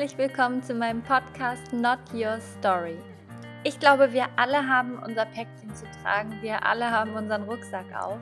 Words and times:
Herzlich 0.00 0.18
willkommen 0.18 0.62
zu 0.62 0.72
meinem 0.72 1.02
Podcast 1.02 1.74
Not 1.74 1.98
Your 2.14 2.40
Story. 2.40 2.96
Ich 3.64 3.78
glaube, 3.78 4.14
wir 4.14 4.28
alle 4.36 4.66
haben 4.66 4.98
unser 4.98 5.26
Päckchen 5.26 5.74
zu 5.74 5.84
tragen, 6.02 6.38
wir 6.40 6.64
alle 6.64 6.90
haben 6.90 7.12
unseren 7.12 7.42
Rucksack 7.42 7.84
auf. 7.94 8.18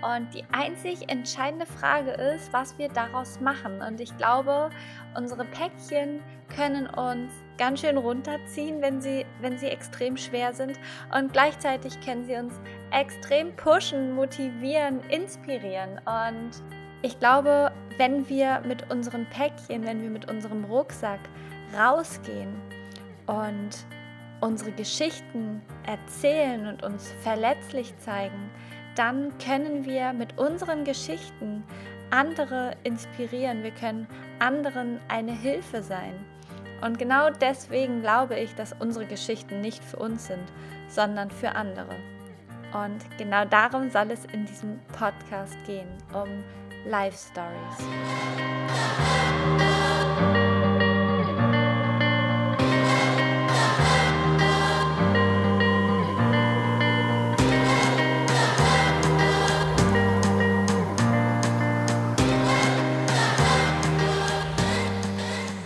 Und 0.00 0.32
die 0.32 0.44
einzig 0.50 1.10
entscheidende 1.10 1.66
Frage 1.66 2.12
ist, 2.12 2.50
was 2.54 2.78
wir 2.78 2.88
daraus 2.88 3.38
machen. 3.38 3.82
Und 3.82 4.00
ich 4.00 4.16
glaube, 4.16 4.70
unsere 5.14 5.44
Päckchen 5.44 6.22
können 6.56 6.86
uns 6.86 7.30
ganz 7.58 7.80
schön 7.80 7.98
runterziehen, 7.98 8.80
wenn 8.80 9.02
sie, 9.02 9.26
wenn 9.42 9.58
sie 9.58 9.66
extrem 9.66 10.16
schwer 10.16 10.54
sind. 10.54 10.80
Und 11.14 11.34
gleichzeitig 11.34 12.00
können 12.00 12.24
sie 12.24 12.36
uns 12.36 12.54
extrem 12.92 13.54
pushen, 13.56 14.14
motivieren, 14.14 15.00
inspirieren. 15.10 16.00
Und 16.06 16.79
ich 17.02 17.18
glaube, 17.18 17.72
wenn 17.98 18.28
wir 18.28 18.62
mit 18.66 18.90
unseren 18.90 19.26
Päckchen, 19.26 19.84
wenn 19.84 20.02
wir 20.02 20.10
mit 20.10 20.30
unserem 20.30 20.64
Rucksack 20.64 21.20
rausgehen 21.76 22.54
und 23.26 23.70
unsere 24.40 24.72
Geschichten 24.72 25.62
erzählen 25.86 26.66
und 26.66 26.82
uns 26.82 27.12
verletzlich 27.22 27.96
zeigen, 27.98 28.50
dann 28.96 29.36
können 29.38 29.84
wir 29.84 30.12
mit 30.12 30.38
unseren 30.38 30.84
Geschichten 30.84 31.64
andere 32.10 32.72
inspirieren. 32.82 33.62
Wir 33.62 33.70
können 33.70 34.06
anderen 34.40 34.98
eine 35.08 35.32
Hilfe 35.32 35.82
sein. 35.82 36.14
Und 36.82 36.98
genau 36.98 37.30
deswegen 37.30 38.00
glaube 38.00 38.38
ich, 38.38 38.54
dass 38.54 38.74
unsere 38.78 39.06
Geschichten 39.06 39.60
nicht 39.60 39.84
für 39.84 39.98
uns 39.98 40.26
sind, 40.26 40.44
sondern 40.88 41.30
für 41.30 41.54
andere. 41.54 41.94
Und 42.72 43.04
genau 43.18 43.44
darum 43.44 43.90
soll 43.90 44.10
es 44.10 44.24
in 44.26 44.46
diesem 44.46 44.80
Podcast 44.96 45.56
gehen, 45.66 45.88
um 46.12 46.28
Life 46.84 47.16
Stories. 47.30 47.76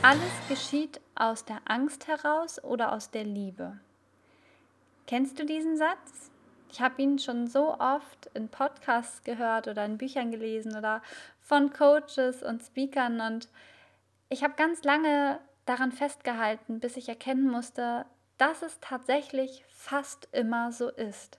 Alles 0.02 0.20
geschieht 0.48 1.00
aus 1.14 1.44
der 1.44 1.60
Angst 1.64 2.08
heraus 2.08 2.62
oder 2.62 2.92
aus 2.92 3.10
der 3.10 3.24
Liebe. 3.24 3.78
Kennst 5.06 5.38
du 5.38 5.46
diesen 5.46 5.76
Satz? 5.76 6.30
Ich 6.74 6.80
habe 6.80 7.00
ihn 7.00 7.20
schon 7.20 7.46
so 7.46 7.78
oft 7.78 8.26
in 8.34 8.48
Podcasts 8.48 9.22
gehört 9.22 9.68
oder 9.68 9.84
in 9.84 9.96
Büchern 9.96 10.32
gelesen 10.32 10.76
oder 10.76 11.02
von 11.40 11.72
Coaches 11.72 12.42
und 12.42 12.64
Speakern 12.64 13.20
und 13.20 13.48
ich 14.28 14.42
habe 14.42 14.54
ganz 14.56 14.82
lange 14.82 15.38
daran 15.66 15.92
festgehalten, 15.92 16.80
bis 16.80 16.96
ich 16.96 17.08
erkennen 17.08 17.48
musste, 17.48 18.06
dass 18.38 18.62
es 18.62 18.80
tatsächlich 18.80 19.64
fast 19.68 20.26
immer 20.32 20.72
so 20.72 20.90
ist, 20.90 21.38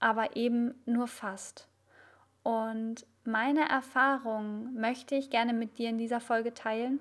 aber 0.00 0.36
eben 0.36 0.80
nur 0.86 1.06
fast. 1.06 1.68
Und 2.42 3.04
meine 3.24 3.68
Erfahrungen 3.68 4.72
möchte 4.80 5.16
ich 5.16 5.28
gerne 5.28 5.52
mit 5.52 5.76
dir 5.76 5.90
in 5.90 5.98
dieser 5.98 6.20
Folge 6.20 6.54
teilen 6.54 6.98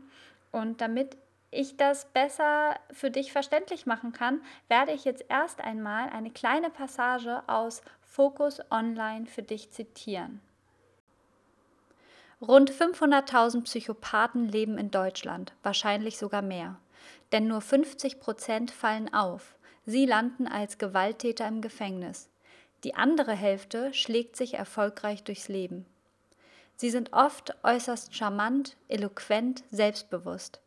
und 0.51 0.81
damit 0.81 1.15
ich 1.51 1.75
das 1.77 2.05
besser 2.05 2.79
für 2.91 3.11
dich 3.11 3.31
verständlich 3.31 3.85
machen 3.85 4.13
kann, 4.13 4.41
werde 4.69 4.93
ich 4.93 5.03
jetzt 5.03 5.25
erst 5.29 5.61
einmal 5.61 6.09
eine 6.09 6.31
kleine 6.31 6.69
Passage 6.69 7.43
aus 7.47 7.81
Focus 8.01 8.61
Online 8.71 9.25
für 9.25 9.43
dich 9.43 9.71
zitieren. 9.71 10.41
Rund 12.41 12.71
500.000 12.71 13.63
Psychopathen 13.63 14.47
leben 14.47 14.77
in 14.77 14.89
Deutschland, 14.89 15.53
wahrscheinlich 15.61 16.17
sogar 16.17 16.41
mehr. 16.41 16.77
Denn 17.31 17.47
nur 17.47 17.61
50 17.61 18.19
Prozent 18.19 18.71
fallen 18.71 19.13
auf. 19.13 19.55
Sie 19.85 20.05
landen 20.05 20.47
als 20.47 20.77
Gewalttäter 20.77 21.47
im 21.47 21.61
Gefängnis. 21.61 22.29
Die 22.83 22.95
andere 22.95 23.33
Hälfte 23.33 23.93
schlägt 23.93 24.35
sich 24.35 24.55
erfolgreich 24.55 25.23
durchs 25.23 25.49
Leben. 25.49 25.85
Sie 26.77 26.89
sind 26.89 27.13
oft 27.13 27.55
äußerst 27.63 28.15
charmant, 28.15 28.75
eloquent, 28.87 29.63
selbstbewusst. 29.69 30.61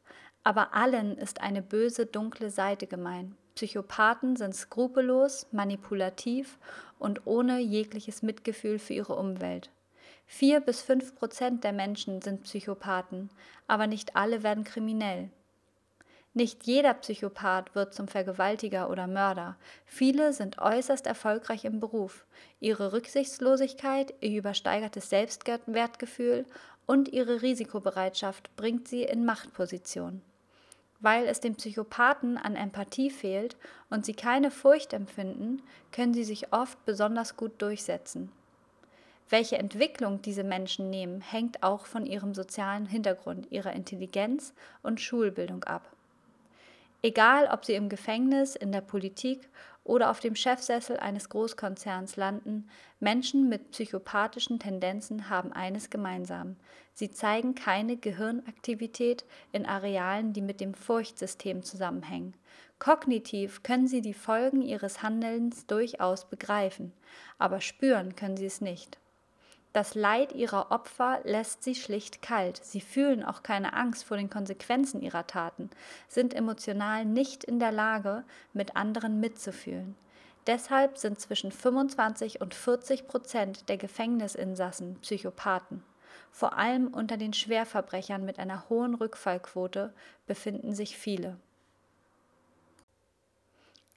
Aber 0.44 0.74
allen 0.74 1.16
ist 1.16 1.40
eine 1.40 1.62
böse, 1.62 2.04
dunkle 2.04 2.50
Seite 2.50 2.86
gemein. 2.86 3.34
Psychopathen 3.54 4.36
sind 4.36 4.54
skrupellos, 4.54 5.46
manipulativ 5.52 6.58
und 6.98 7.26
ohne 7.26 7.60
jegliches 7.60 8.22
Mitgefühl 8.22 8.78
für 8.78 8.92
ihre 8.92 9.16
Umwelt. 9.16 9.70
Vier 10.26 10.60
bis 10.60 10.82
fünf 10.82 11.14
Prozent 11.14 11.64
der 11.64 11.72
Menschen 11.72 12.20
sind 12.20 12.42
Psychopathen, 12.42 13.30
aber 13.66 13.86
nicht 13.86 14.16
alle 14.16 14.42
werden 14.42 14.64
kriminell. 14.64 15.30
Nicht 16.36 16.64
jeder 16.64 16.94
Psychopath 16.94 17.76
wird 17.76 17.94
zum 17.94 18.08
Vergewaltiger 18.08 18.90
oder 18.90 19.06
Mörder. 19.06 19.56
Viele 19.86 20.32
sind 20.32 20.58
äußerst 20.58 21.06
erfolgreich 21.06 21.64
im 21.64 21.78
Beruf. 21.78 22.26
Ihre 22.58 22.92
Rücksichtslosigkeit, 22.92 24.12
ihr 24.20 24.38
übersteigertes 24.38 25.08
Selbstwertgefühl 25.08 26.44
und 26.86 27.08
ihre 27.08 27.40
Risikobereitschaft 27.40 28.54
bringt 28.56 28.88
sie 28.88 29.04
in 29.04 29.24
Machtpositionen. 29.24 30.22
Weil 31.04 31.26
es 31.26 31.38
den 31.38 31.54
Psychopathen 31.54 32.38
an 32.38 32.56
Empathie 32.56 33.10
fehlt 33.10 33.58
und 33.90 34.06
sie 34.06 34.14
keine 34.14 34.50
Furcht 34.50 34.94
empfinden, 34.94 35.60
können 35.92 36.14
sie 36.14 36.24
sich 36.24 36.50
oft 36.54 36.82
besonders 36.86 37.36
gut 37.36 37.60
durchsetzen. 37.60 38.32
Welche 39.28 39.58
Entwicklung 39.58 40.22
diese 40.22 40.44
Menschen 40.44 40.88
nehmen, 40.88 41.20
hängt 41.20 41.62
auch 41.62 41.84
von 41.84 42.06
ihrem 42.06 42.32
sozialen 42.32 42.86
Hintergrund, 42.86 43.52
ihrer 43.52 43.74
Intelligenz 43.74 44.54
und 44.82 44.98
Schulbildung 44.98 45.64
ab. 45.64 45.92
Egal, 47.02 47.50
ob 47.52 47.66
sie 47.66 47.74
im 47.74 47.90
Gefängnis, 47.90 48.56
in 48.56 48.72
der 48.72 48.80
Politik 48.80 49.46
oder 49.84 50.10
auf 50.10 50.18
dem 50.18 50.34
Chefsessel 50.34 50.96
eines 50.96 51.28
Großkonzerns 51.28 52.16
landen, 52.16 52.68
Menschen 53.00 53.48
mit 53.48 53.70
psychopathischen 53.70 54.58
Tendenzen 54.58 55.28
haben 55.28 55.52
eines 55.52 55.90
gemeinsam. 55.90 56.56
Sie 56.94 57.10
zeigen 57.10 57.54
keine 57.54 57.96
Gehirnaktivität 57.96 59.24
in 59.52 59.66
Arealen, 59.66 60.32
die 60.32 60.42
mit 60.42 60.60
dem 60.60 60.74
Furchtsystem 60.74 61.62
zusammenhängen. 61.62 62.34
Kognitiv 62.78 63.62
können 63.62 63.86
sie 63.86 64.00
die 64.00 64.14
Folgen 64.14 64.62
ihres 64.62 65.02
Handelns 65.02 65.66
durchaus 65.66 66.28
begreifen, 66.28 66.92
aber 67.38 67.60
spüren 67.60 68.16
können 68.16 68.36
sie 68.36 68.46
es 68.46 68.60
nicht. 68.60 68.98
Das 69.74 69.96
Leid 69.96 70.32
ihrer 70.32 70.70
Opfer 70.70 71.18
lässt 71.24 71.64
sie 71.64 71.74
schlicht 71.74 72.22
kalt. 72.22 72.60
Sie 72.62 72.80
fühlen 72.80 73.24
auch 73.24 73.42
keine 73.42 73.72
Angst 73.72 74.04
vor 74.04 74.16
den 74.16 74.30
Konsequenzen 74.30 75.02
ihrer 75.02 75.26
Taten, 75.26 75.68
sind 76.06 76.32
emotional 76.32 77.04
nicht 77.04 77.42
in 77.42 77.58
der 77.58 77.72
Lage, 77.72 78.22
mit 78.52 78.76
anderen 78.76 79.18
mitzufühlen. 79.18 79.96
Deshalb 80.46 80.96
sind 80.96 81.18
zwischen 81.18 81.50
25 81.50 82.40
und 82.40 82.54
40 82.54 83.08
Prozent 83.08 83.68
der 83.68 83.76
Gefängnisinsassen 83.76 85.00
Psychopathen. 85.00 85.82
Vor 86.30 86.56
allem 86.56 86.86
unter 86.94 87.16
den 87.16 87.32
Schwerverbrechern 87.32 88.24
mit 88.24 88.38
einer 88.38 88.68
hohen 88.68 88.94
Rückfallquote 88.94 89.92
befinden 90.28 90.72
sich 90.76 90.96
viele. 90.96 91.36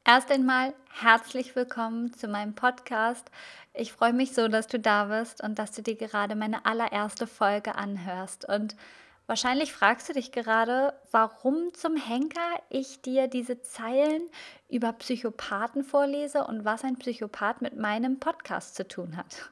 Erst 0.09 0.31
einmal 0.31 0.73
herzlich 0.90 1.53
willkommen 1.57 2.13
zu 2.13 2.29
meinem 2.29 2.56
Podcast. 2.56 3.29
Ich 3.73 3.91
freue 3.91 4.13
mich 4.13 4.31
so, 4.31 4.47
dass 4.47 4.68
du 4.68 4.79
da 4.79 5.03
bist 5.03 5.44
und 5.44 5.59
dass 5.59 5.73
du 5.73 5.81
dir 5.81 5.97
gerade 5.97 6.34
meine 6.34 6.66
allererste 6.66 7.28
Folge 7.28 7.75
anhörst. 7.75 8.47
Und 8.47 8.78
wahrscheinlich 9.25 9.73
fragst 9.73 10.07
du 10.07 10.13
dich 10.13 10.31
gerade, 10.31 10.94
warum 11.12 11.73
zum 11.73 11.97
Henker 11.97 12.40
ich 12.69 13.01
dir 13.01 13.28
diese 13.28 13.62
Zeilen 13.62 14.22
über 14.69 14.94
Psychopathen 14.94 15.84
vorlese 15.84 16.45
und 16.45 16.63
was 16.63 16.85
ein 16.85 16.97
Psychopath 16.97 17.62
mit 17.62 17.75
meinem 17.75 18.18
Podcast 18.18 18.75
zu 18.75 18.88
tun 18.88 19.18
hat. 19.18 19.51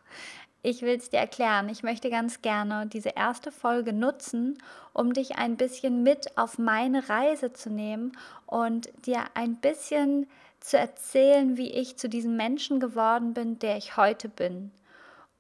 Ich 0.65 0.81
will 0.81 0.95
es 0.95 1.11
dir 1.11 1.19
erklären. 1.19 1.69
Ich 1.69 1.83
möchte 1.83 2.09
ganz 2.09 2.41
gerne 2.41 2.87
diese 2.87 3.09
erste 3.09 3.51
Folge 3.51 3.93
nutzen, 3.93 4.57
um 4.93 5.13
dich 5.13 5.37
ein 5.37 5.57
bisschen 5.57 6.01
mit 6.01 6.39
auf 6.39 6.57
meine 6.57 7.07
Reise 7.07 7.53
zu 7.53 7.69
nehmen 7.69 8.13
und 8.47 8.89
dir 9.05 9.25
ein 9.35 9.57
bisschen 9.57 10.25
zu 10.59 10.79
erzählen, 10.79 11.55
wie 11.55 11.69
ich 11.69 11.97
zu 11.97 12.09
diesem 12.09 12.35
Menschen 12.35 12.79
geworden 12.79 13.35
bin, 13.35 13.59
der 13.59 13.77
ich 13.77 13.95
heute 13.95 14.27
bin. 14.27 14.71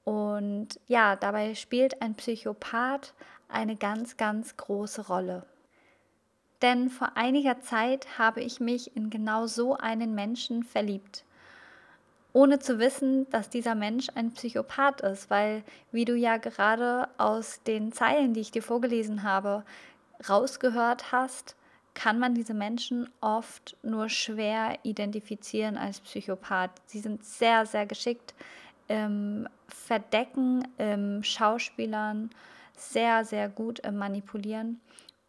Und 0.03 0.79
ja, 0.85 1.15
dabei 1.15 1.55
spielt 1.55 2.03
ein 2.03 2.13
Psychopath 2.13 3.15
eine 3.49 3.77
ganz, 3.77 4.17
ganz 4.17 4.55
große 4.55 5.07
Rolle. 5.07 5.43
Denn 6.61 6.91
vor 6.91 7.13
einiger 7.15 7.61
Zeit 7.61 8.19
habe 8.19 8.41
ich 8.41 8.59
mich 8.59 8.95
in 8.95 9.09
genau 9.09 9.47
so 9.47 9.75
einen 9.75 10.13
Menschen 10.13 10.61
verliebt, 10.61 11.23
ohne 12.35 12.59
zu 12.59 12.79
wissen, 12.79 13.29
dass 13.29 13.49
dieser 13.49 13.75
Mensch 13.75 14.09
ein 14.13 14.33
Psychopath 14.33 14.99
ist, 14.99 15.29
weil, 15.29 15.63
wie 15.93 16.03
du 16.03 16.17
ja 16.17 16.35
gerade 16.35 17.07
aus 17.17 17.63
den 17.63 17.93
Zeilen, 17.93 18.33
die 18.33 18.41
ich 18.41 18.51
dir 18.51 18.61
vorgelesen 18.61 19.23
habe, 19.23 19.63
rausgehört 20.27 21.13
hast, 21.13 21.55
kann 21.93 22.19
man 22.19 22.35
diese 22.35 22.53
Menschen 22.53 23.09
oft 23.21 23.77
nur 23.83 24.09
schwer 24.09 24.77
identifizieren 24.83 25.77
als 25.77 26.01
Psychopath. 26.01 26.71
Sie 26.87 26.99
sind 26.99 27.23
sehr, 27.23 27.65
sehr 27.65 27.85
geschickt 27.85 28.33
im 28.89 29.47
Verdecken, 29.69 30.67
im 30.77 31.23
Schauspielern, 31.23 32.31
sehr, 32.75 33.23
sehr 33.23 33.47
gut 33.47 33.79
im 33.79 33.95
Manipulieren. 33.95 34.81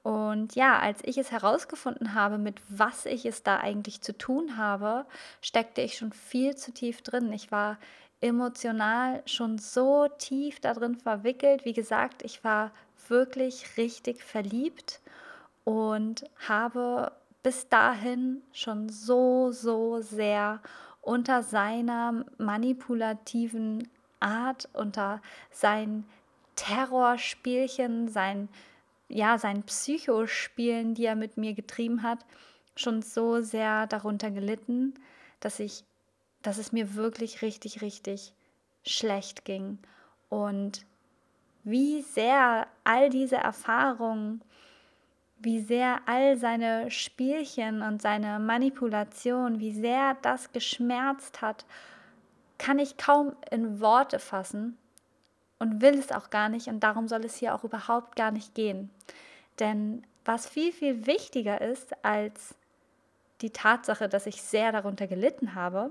Und 0.06 0.55
ja, 0.55 0.79
als 0.79 1.00
ich 1.03 1.19
es 1.19 1.32
herausgefunden 1.32 2.14
habe, 2.14 2.38
mit 2.38 2.61
was 2.69 3.06
ich 3.06 3.26
es 3.26 3.43
da 3.43 3.56
eigentlich 3.56 4.03
zu 4.03 4.17
tun 4.17 4.56
habe, 4.56 5.05
steckte 5.43 5.81
ich 5.81 5.99
schon 5.99 6.12
viel 6.12 6.55
zu 6.55 6.73
tief 6.73 7.03
drin. 7.03 7.32
Ich 7.32 7.50
war 7.50 7.76
emotional 8.20 9.20
schon 9.26 9.58
so 9.58 10.06
tief 10.17 10.61
darin 10.61 10.94
verwickelt. 10.94 11.64
Wie 11.64 11.73
gesagt, 11.73 12.23
ich 12.23 12.44
war 12.44 12.70
wirklich 13.08 13.76
richtig 13.79 14.23
verliebt 14.23 15.00
und 15.64 16.23
habe 16.47 17.11
bis 17.43 17.69
dahin 17.69 18.43
schon 18.53 18.88
so, 18.88 19.50
so 19.50 20.00
sehr 20.03 20.61
unter 21.00 21.43
seiner 21.43 22.25
manipulativen 22.38 23.88
Art, 24.20 24.69
unter 24.73 25.20
seinen 25.50 26.06
Terrorspielchen, 26.55 28.06
sein 28.06 28.49
ja, 29.08 29.38
sein 29.38 29.62
Psychospielen, 29.62 30.94
die 30.94 31.05
er 31.05 31.17
mit 31.17 31.37
mir 31.37 31.55
getrieben 31.55 32.03
hat, 32.03 32.25
schon 32.75 33.03
so 33.03 33.41
sehr 33.41 33.87
darunter 33.87 34.31
gelitten, 34.31 34.94
dass 35.41 35.61
ich, 35.61 35.85
dass 36.43 36.58
es 36.58 36.73
mir 36.73 36.94
wirklich 36.94 37.43
richtig, 37.43 37.82
richtig 37.82 38.32
schlecht 38.85 39.44
ging. 39.44 39.79
Und 40.29 40.85
wie 41.64 42.03
sehr 42.03 42.67
all 42.85 43.11
diese 43.11 43.37
Erfahrungen, 43.37 44.43
wie 45.38 45.61
sehr 45.61 46.00
all 46.06 46.37
seine 46.37 46.91
Spielchen 46.91 47.82
und 47.82 48.03
seine 48.03 48.38
Manipulation, 48.38 49.61
wie 49.61 49.73
sehr 49.73 50.17
das 50.23 50.53
geschmerzt 50.53 51.43
hat, 51.43 51.64
kann 52.58 52.79
ich 52.79 52.97
kaum 52.97 53.37
in 53.50 53.81
Worte 53.81 54.19
fassen 54.19 54.79
und 55.58 55.81
will 55.81 55.99
es 55.99 56.12
auch 56.12 56.31
gar 56.31 56.49
nicht 56.49 56.69
und 56.69 56.81
darum 56.81 57.08
soll 57.08 57.25
es 57.25 57.37
hier 57.37 57.55
auch 57.55 57.64
überhaupt 57.64 58.17
gar 58.17 58.31
nicht 58.31 58.55
gehen. 58.55 58.91
Denn 59.58 60.06
was 60.25 60.49
viel, 60.49 60.73
viel 60.73 61.06
wichtiger 61.06 61.61
ist 61.61 62.05
als 62.05 62.55
die 63.41 63.50
Tatsache, 63.50 64.08
dass 64.08 64.26
ich 64.26 64.43
sehr 64.43 64.73
darunter 64.73 65.06
gelitten 65.06 65.55
habe, 65.55 65.91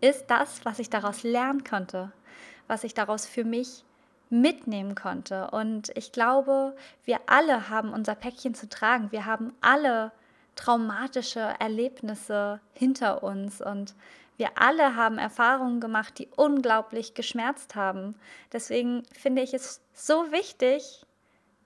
ist 0.00 0.26
das, 0.28 0.64
was 0.64 0.78
ich 0.78 0.90
daraus 0.90 1.22
lernen 1.22 1.64
konnte, 1.64 2.12
was 2.66 2.84
ich 2.84 2.94
daraus 2.94 3.26
für 3.26 3.44
mich 3.44 3.84
mitnehmen 4.28 4.94
konnte. 4.94 5.50
Und 5.50 5.90
ich 5.96 6.12
glaube, 6.12 6.76
wir 7.04 7.20
alle 7.26 7.68
haben 7.68 7.92
unser 7.92 8.14
Päckchen 8.14 8.54
zu 8.54 8.68
tragen. 8.68 9.12
Wir 9.12 9.26
haben 9.26 9.52
alle 9.60 10.12
traumatische 10.54 11.54
Erlebnisse 11.58 12.60
hinter 12.72 13.22
uns 13.22 13.60
und 13.60 13.94
wir 14.40 14.52
alle 14.56 14.96
haben 14.96 15.18
Erfahrungen 15.18 15.80
gemacht, 15.80 16.18
die 16.18 16.28
unglaublich 16.34 17.12
geschmerzt 17.12 17.74
haben. 17.74 18.16
Deswegen 18.52 19.02
finde 19.12 19.42
ich 19.42 19.52
es 19.52 19.82
so 19.92 20.32
wichtig, 20.32 21.04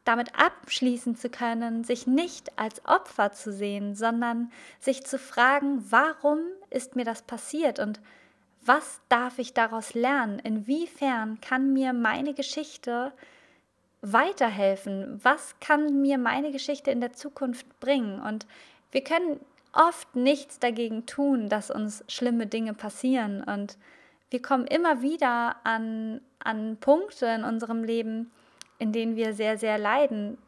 damit 0.04 0.34
abschließen 0.36 1.16
zu 1.16 1.30
können, 1.30 1.84
sich 1.84 2.08
nicht 2.08 2.58
als 2.58 2.84
Opfer 2.84 3.30
zu 3.30 3.52
sehen, 3.52 3.94
sondern 3.94 4.50
sich 4.80 5.06
zu 5.06 5.20
fragen, 5.20 5.86
warum 5.90 6.40
ist 6.68 6.96
mir 6.96 7.04
das 7.04 7.22
passiert 7.22 7.78
und 7.78 8.00
was 8.66 9.00
darf 9.08 9.38
ich 9.38 9.52
daraus 9.52 9.94
lernen? 9.94 10.40
Inwiefern 10.40 11.40
kann 11.40 11.72
mir 11.72 11.92
meine 11.92 12.34
Geschichte 12.34 13.12
weiterhelfen? 14.02 15.20
Was 15.22 15.54
kann 15.60 16.02
mir 16.02 16.18
meine 16.18 16.50
Geschichte 16.50 16.90
in 16.90 17.00
der 17.00 17.12
Zukunft 17.12 17.78
bringen? 17.78 18.20
Und 18.20 18.46
wir 18.90 19.04
können 19.04 19.38
oft 19.74 20.16
nichts 20.16 20.58
dagegen 20.58 21.06
tun, 21.06 21.48
dass 21.48 21.70
uns 21.70 22.04
schlimme 22.08 22.46
Dinge 22.46 22.74
passieren. 22.74 23.42
Und 23.42 23.76
wir 24.30 24.40
kommen 24.40 24.66
immer 24.66 25.02
wieder 25.02 25.56
an, 25.64 26.20
an 26.38 26.76
Punkte 26.78 27.26
in 27.26 27.44
unserem 27.44 27.84
Leben, 27.84 28.30
in 28.78 28.92
denen 28.92 29.16
wir 29.16 29.34
sehr, 29.34 29.58
sehr 29.58 29.78
leiden. 29.78 30.38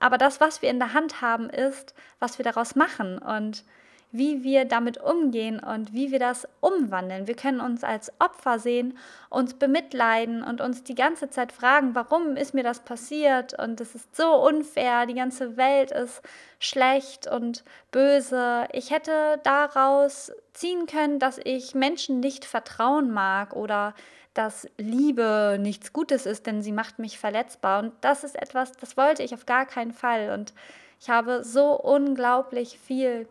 Aber 0.00 0.18
das, 0.18 0.40
was 0.40 0.62
wir 0.62 0.70
in 0.70 0.78
der 0.78 0.92
Hand 0.92 1.22
haben, 1.22 1.48
ist, 1.48 1.94
was 2.18 2.38
wir 2.38 2.44
daraus 2.44 2.74
machen. 2.74 3.18
Und 3.18 3.64
wie 4.14 4.44
wir 4.44 4.64
damit 4.64 5.02
umgehen 5.02 5.58
und 5.58 5.92
wie 5.92 6.12
wir 6.12 6.20
das 6.20 6.46
umwandeln. 6.60 7.26
Wir 7.26 7.34
können 7.34 7.60
uns 7.60 7.82
als 7.82 8.12
Opfer 8.20 8.60
sehen, 8.60 8.96
uns 9.28 9.54
bemitleiden 9.54 10.44
und 10.44 10.60
uns 10.60 10.84
die 10.84 10.94
ganze 10.94 11.30
Zeit 11.30 11.50
fragen, 11.50 11.96
warum 11.96 12.36
ist 12.36 12.54
mir 12.54 12.62
das 12.62 12.78
passiert 12.84 13.58
und 13.58 13.80
es 13.80 13.96
ist 13.96 14.14
so 14.14 14.36
unfair, 14.46 15.06
die 15.06 15.14
ganze 15.14 15.56
Welt 15.56 15.90
ist 15.90 16.22
schlecht 16.60 17.26
und 17.26 17.64
böse. 17.90 18.68
Ich 18.72 18.92
hätte 18.92 19.40
daraus 19.42 20.30
ziehen 20.52 20.86
können, 20.86 21.18
dass 21.18 21.40
ich 21.42 21.74
Menschen 21.74 22.20
nicht 22.20 22.44
vertrauen 22.44 23.10
mag 23.10 23.56
oder 23.56 23.94
dass 24.32 24.68
Liebe 24.78 25.58
nichts 25.60 25.92
Gutes 25.92 26.24
ist, 26.24 26.46
denn 26.46 26.62
sie 26.62 26.72
macht 26.72 27.00
mich 27.00 27.18
verletzbar. 27.18 27.82
Und 27.82 27.92
das 28.00 28.22
ist 28.22 28.40
etwas, 28.40 28.70
das 28.72 28.96
wollte 28.96 29.24
ich 29.24 29.34
auf 29.34 29.44
gar 29.44 29.66
keinen 29.66 29.92
Fall. 29.92 30.30
Und 30.30 30.54
ich 31.00 31.10
habe 31.10 31.42
so 31.42 31.72
unglaublich 31.72 32.78
viel 32.78 33.26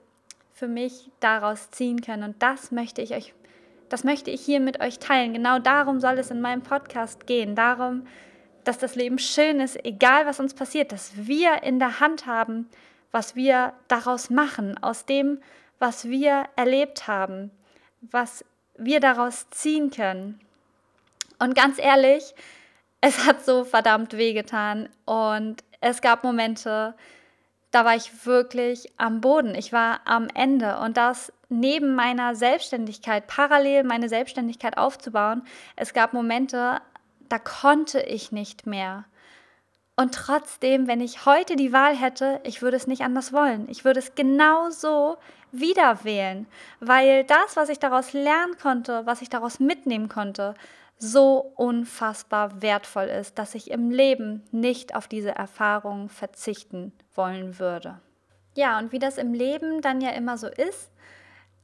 für 0.54 0.68
mich 0.68 1.12
daraus 1.20 1.72
ziehen 1.72 2.02
können. 2.02 2.24
Und 2.24 2.42
das 2.42 2.72
möchte 2.72 3.02
ich 3.02 3.14
euch, 3.14 3.34
das 3.90 4.04
möchte 4.04 4.32
ich 4.32 4.42
hier 4.42 4.60
mit 4.60 4.80
euch 4.80 5.00
teilen. 5.00 5.34
Genau 5.34 5.60
darum 5.60 6.00
soll 6.00 6.18
es 6.20 6.32
in 6.32 6.42
meinem 6.42 6.62
Podcast 6.62 7.28
gehen. 7.28 7.56
Darum, 7.56 8.06
dass 8.64 8.78
das 8.78 8.96
Leben 8.96 9.20
schön 9.20 9.60
ist, 9.60 9.84
egal 9.84 10.26
was 10.26 10.40
uns 10.40 10.54
passiert, 10.54 10.92
dass 10.92 11.12
wir 11.16 11.64
in 11.64 11.80
der 11.80 12.00
Hand 12.00 12.26
haben, 12.26 12.70
was 13.12 13.36
wir 13.36 13.74
daraus 13.88 14.30
machen, 14.30 14.82
aus 14.82 15.06
dem, 15.06 15.40
was 15.80 16.06
wir 16.06 16.46
erlebt 16.56 17.08
haben, 17.08 17.52
was 18.02 18.46
wir 18.78 19.00
daraus 19.00 19.50
ziehen 19.50 19.92
können. 19.92 20.40
Und 21.40 21.56
ganz 21.56 21.78
ehrlich, 21.78 22.34
es 23.02 23.26
hat 23.26 23.44
so 23.44 23.66
verdammt 23.66 24.16
wehgetan 24.18 24.88
und 25.06 25.64
es 25.82 26.02
gab 26.02 26.24
Momente, 26.24 26.96
da 27.74 27.86
war 27.86 27.96
ich 27.96 28.28
wirklich 28.28 28.94
am 28.98 29.20
Boden. 29.20 29.56
Ich 29.56 29.74
war 29.74 30.02
am 30.06 30.28
Ende. 30.36 30.78
Und 30.78 30.96
das 30.96 31.34
neben 31.50 31.96
meiner 31.96 32.36
Selbstständigkeit, 32.36 33.26
parallel 33.26 33.84
meine 33.84 34.10
Selbstständigkeit 34.10 34.78
aufzubauen, 34.78 35.42
es 35.76 35.94
gab 35.94 36.14
Momente, 36.14 36.80
da 37.30 37.40
konnte 37.40 38.00
ich 38.02 38.32
nicht 38.32 38.68
mehr. 38.68 39.06
Und 39.96 40.14
trotzdem, 40.14 40.88
wenn 40.88 41.02
ich 41.02 41.26
heute 41.26 41.56
die 41.56 41.74
Wahl 41.74 41.96
hätte, 41.96 42.42
ich 42.44 42.62
würde 42.62 42.78
es 42.78 42.86
nicht 42.86 43.02
anders 43.02 43.34
wollen. 43.34 43.68
Ich 43.70 43.84
würde 43.84 44.00
es 44.00 44.14
genauso 44.14 45.18
wieder 45.52 46.04
wählen, 46.04 46.46
weil 46.80 47.24
das, 47.24 47.56
was 47.56 47.70
ich 47.70 47.80
daraus 47.80 48.14
lernen 48.14 48.56
konnte, 48.62 49.08
was 49.08 49.24
ich 49.24 49.30
daraus 49.30 49.60
mitnehmen 49.60 50.10
konnte, 50.10 50.54
so 51.00 51.54
unfassbar 51.56 52.62
wertvoll 52.62 53.06
ist, 53.06 53.40
dass 53.40 53.56
ich 53.56 53.72
im 53.72 53.90
Leben 53.90 54.44
nicht 54.52 54.96
auf 54.96 55.08
diese 55.08 55.34
Erfahrung 55.34 56.10
verzichten 56.10 56.94
wollen 57.16 57.60
würde. 57.60 58.00
Ja, 58.56 58.78
und 58.78 58.92
wie 58.92 59.00
das 59.00 59.18
im 59.18 59.34
Leben 59.34 59.82
dann 59.82 60.02
ja 60.02 60.12
immer 60.12 60.38
so 60.38 60.48
ist, 60.48 60.92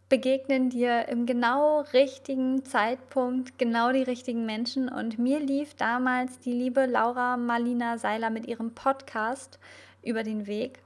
begegnen 0.10 0.72
dir 0.72 1.08
im 1.08 1.28
genau 1.28 1.82
richtigen 1.94 2.66
Zeitpunkt 2.66 3.60
genau 3.60 3.92
die 3.92 4.02
richtigen 4.02 4.46
Menschen. 4.46 4.90
Und 4.90 5.20
mir 5.20 5.40
lief 5.40 5.76
damals 5.76 6.40
die 6.40 6.52
liebe 6.52 6.88
Laura 6.88 7.38
Marlina 7.38 8.00
Seiler 8.00 8.32
mit 8.32 8.48
ihrem 8.48 8.74
Podcast 8.74 9.60
über 10.04 10.24
den 10.24 10.48
Weg. 10.48 10.80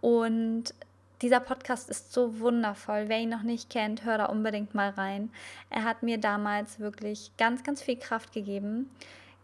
Und 0.00 0.74
dieser 1.22 1.40
Podcast 1.40 1.90
ist 1.90 2.12
so 2.12 2.38
wundervoll. 2.38 3.04
Wer 3.08 3.18
ihn 3.18 3.30
noch 3.30 3.42
nicht 3.42 3.70
kennt, 3.70 4.04
hör 4.04 4.18
da 4.18 4.26
unbedingt 4.26 4.76
mal 4.76 4.90
rein. 4.90 5.30
Er 5.70 5.82
hat 5.82 6.04
mir 6.04 6.18
damals 6.18 6.78
wirklich 6.78 7.32
ganz, 7.36 7.64
ganz 7.64 7.82
viel 7.82 7.96
Kraft 7.96 8.32
gegeben. 8.32 8.88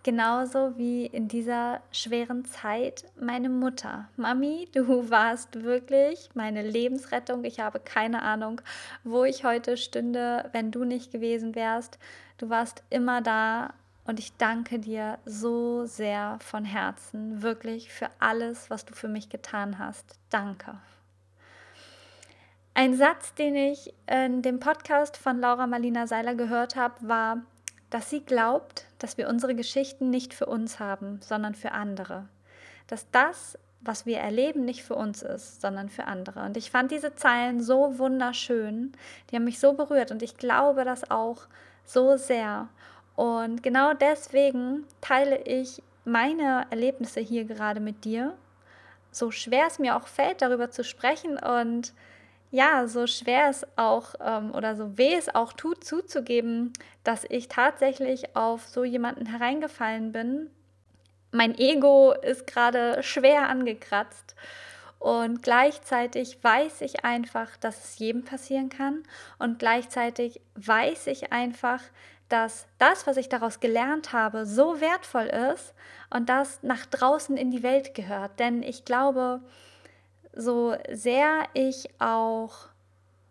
Genauso 0.04 0.76
wie 0.76 1.06
in 1.06 1.28
dieser 1.28 1.80
schweren 1.90 2.44
Zeit 2.44 3.06
meine 3.18 3.48
Mutter. 3.48 4.06
Mami, 4.16 4.68
du 4.74 4.86
warst 5.10 5.64
wirklich 5.64 6.28
meine 6.34 6.62
Lebensrettung. 6.62 7.42
Ich 7.44 7.58
habe 7.58 7.80
keine 7.80 8.20
Ahnung, 8.20 8.60
wo 9.02 9.24
ich 9.24 9.44
heute 9.44 9.78
stünde, 9.78 10.50
wenn 10.52 10.70
du 10.70 10.84
nicht 10.84 11.10
gewesen 11.10 11.54
wärst. 11.54 11.98
Du 12.36 12.50
warst 12.50 12.82
immer 12.90 13.22
da 13.22 13.72
und 14.04 14.18
ich 14.18 14.36
danke 14.36 14.78
dir 14.78 15.18
so 15.24 15.86
sehr 15.86 16.38
von 16.42 16.66
Herzen, 16.66 17.42
wirklich 17.42 17.90
für 17.90 18.10
alles, 18.18 18.68
was 18.68 18.84
du 18.84 18.92
für 18.92 19.08
mich 19.08 19.30
getan 19.30 19.78
hast. 19.78 20.18
Danke. 20.28 20.74
Ein 22.74 22.94
Satz, 22.94 23.34
den 23.34 23.56
ich 23.56 23.94
in 24.06 24.42
dem 24.42 24.60
Podcast 24.60 25.16
von 25.16 25.40
Laura 25.40 25.66
Marlina 25.66 26.06
Seiler 26.06 26.34
gehört 26.34 26.76
habe, 26.76 27.08
war, 27.08 27.38
dass 27.94 28.10
sie 28.10 28.24
glaubt, 28.24 28.86
dass 28.98 29.18
wir 29.18 29.28
unsere 29.28 29.54
Geschichten 29.54 30.10
nicht 30.10 30.34
für 30.34 30.46
uns 30.46 30.80
haben, 30.80 31.20
sondern 31.22 31.54
für 31.54 31.70
andere. 31.70 32.26
Dass 32.88 33.08
das, 33.12 33.56
was 33.82 34.04
wir 34.04 34.18
erleben, 34.18 34.64
nicht 34.64 34.82
für 34.82 34.96
uns 34.96 35.22
ist, 35.22 35.60
sondern 35.60 35.88
für 35.88 36.06
andere. 36.06 36.42
Und 36.42 36.56
ich 36.56 36.72
fand 36.72 36.90
diese 36.90 37.14
Zeilen 37.14 37.62
so 37.62 37.96
wunderschön, 38.00 38.90
die 39.30 39.36
haben 39.36 39.44
mich 39.44 39.60
so 39.60 39.74
berührt 39.74 40.10
und 40.10 40.22
ich 40.24 40.36
glaube 40.36 40.84
das 40.84 41.08
auch 41.08 41.42
so 41.84 42.16
sehr. 42.16 42.68
Und 43.14 43.62
genau 43.62 43.94
deswegen 43.94 44.88
teile 45.00 45.40
ich 45.42 45.80
meine 46.04 46.66
Erlebnisse 46.70 47.20
hier 47.20 47.44
gerade 47.44 47.78
mit 47.78 48.04
dir. 48.04 48.34
So 49.12 49.30
schwer 49.30 49.68
es 49.68 49.78
mir 49.78 49.94
auch 49.94 50.08
fällt, 50.08 50.42
darüber 50.42 50.68
zu 50.68 50.82
sprechen 50.82 51.38
und 51.38 51.92
ja, 52.54 52.86
so 52.86 53.08
schwer 53.08 53.48
es 53.50 53.66
auch 53.74 54.14
ähm, 54.20 54.54
oder 54.54 54.76
so 54.76 54.96
weh 54.96 55.14
es 55.14 55.34
auch 55.34 55.52
tut, 55.52 55.82
zuzugeben, 55.82 56.72
dass 57.02 57.24
ich 57.28 57.48
tatsächlich 57.48 58.36
auf 58.36 58.68
so 58.68 58.84
jemanden 58.84 59.26
hereingefallen 59.26 60.12
bin, 60.12 60.50
mein 61.32 61.58
Ego 61.58 62.12
ist 62.12 62.46
gerade 62.46 63.02
schwer 63.02 63.48
angekratzt 63.48 64.36
und 65.00 65.42
gleichzeitig 65.42 66.44
weiß 66.44 66.82
ich 66.82 67.04
einfach, 67.04 67.56
dass 67.56 67.82
es 67.82 67.98
jedem 67.98 68.24
passieren 68.24 68.68
kann 68.68 69.02
und 69.40 69.58
gleichzeitig 69.58 70.40
weiß 70.54 71.08
ich 71.08 71.32
einfach, 71.32 71.80
dass 72.28 72.68
das, 72.78 73.04
was 73.08 73.16
ich 73.16 73.28
daraus 73.28 73.58
gelernt 73.58 74.12
habe, 74.12 74.46
so 74.46 74.80
wertvoll 74.80 75.26
ist 75.26 75.74
und 76.08 76.28
das 76.28 76.62
nach 76.62 76.86
draußen 76.86 77.36
in 77.36 77.50
die 77.50 77.64
Welt 77.64 77.94
gehört. 77.94 78.38
Denn 78.38 78.62
ich 78.62 78.84
glaube, 78.84 79.40
so 80.36 80.76
sehr 80.90 81.44
ich 81.52 81.88
auch 81.98 82.68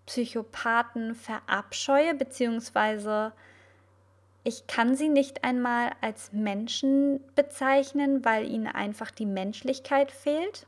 Psychopathen 0.05 1.15
verabscheue, 1.15 2.13
beziehungsweise 2.13 3.33
ich 4.43 4.67
kann 4.67 4.95
sie 4.95 5.07
nicht 5.07 5.43
einmal 5.43 5.91
als 6.01 6.33
Menschen 6.33 7.22
bezeichnen, 7.36 8.25
weil 8.25 8.50
ihnen 8.50 8.67
einfach 8.67 9.12
die 9.12 9.25
Menschlichkeit 9.25 10.12
fehlt. 10.12 10.67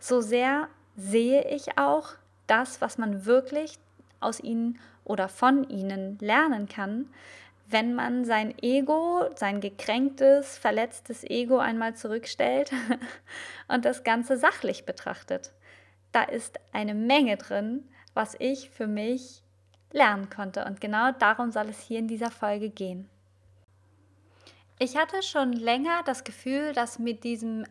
So 0.00 0.20
sehr 0.20 0.68
sehe 0.96 1.48
ich 1.48 1.78
auch 1.78 2.10
das, 2.48 2.80
was 2.80 2.98
man 2.98 3.24
wirklich 3.24 3.78
aus 4.20 4.40
ihnen 4.40 4.80
oder 5.04 5.28
von 5.28 5.68
ihnen 5.68 6.18
lernen 6.20 6.68
kann, 6.68 7.08
wenn 7.70 7.94
man 7.94 8.24
sein 8.24 8.54
Ego, 8.62 9.28
sein 9.36 9.60
gekränktes, 9.60 10.56
verletztes 10.56 11.22
Ego 11.24 11.58
einmal 11.58 11.94
zurückstellt 11.94 12.72
und 13.68 13.84
das 13.84 14.04
Ganze 14.04 14.38
sachlich 14.38 14.86
betrachtet. 14.86 15.52
Da 16.12 16.22
ist 16.22 16.58
eine 16.72 16.94
Menge 16.94 17.36
drin, 17.36 17.86
was 18.14 18.36
ich 18.38 18.70
für 18.70 18.86
mich 18.86 19.42
lernen 19.92 20.30
konnte. 20.30 20.64
Und 20.64 20.80
genau 20.80 21.12
darum 21.12 21.50
soll 21.50 21.68
es 21.68 21.80
hier 21.80 21.98
in 21.98 22.08
dieser 22.08 22.30
Folge 22.30 22.70
gehen. 22.70 23.08
Ich 24.78 24.96
hatte 24.96 25.22
schon 25.22 25.52
länger 25.52 26.02
das 26.06 26.24
Gefühl, 26.24 26.72
dass 26.72 26.98
mit 26.98 27.24
diesem 27.24 27.66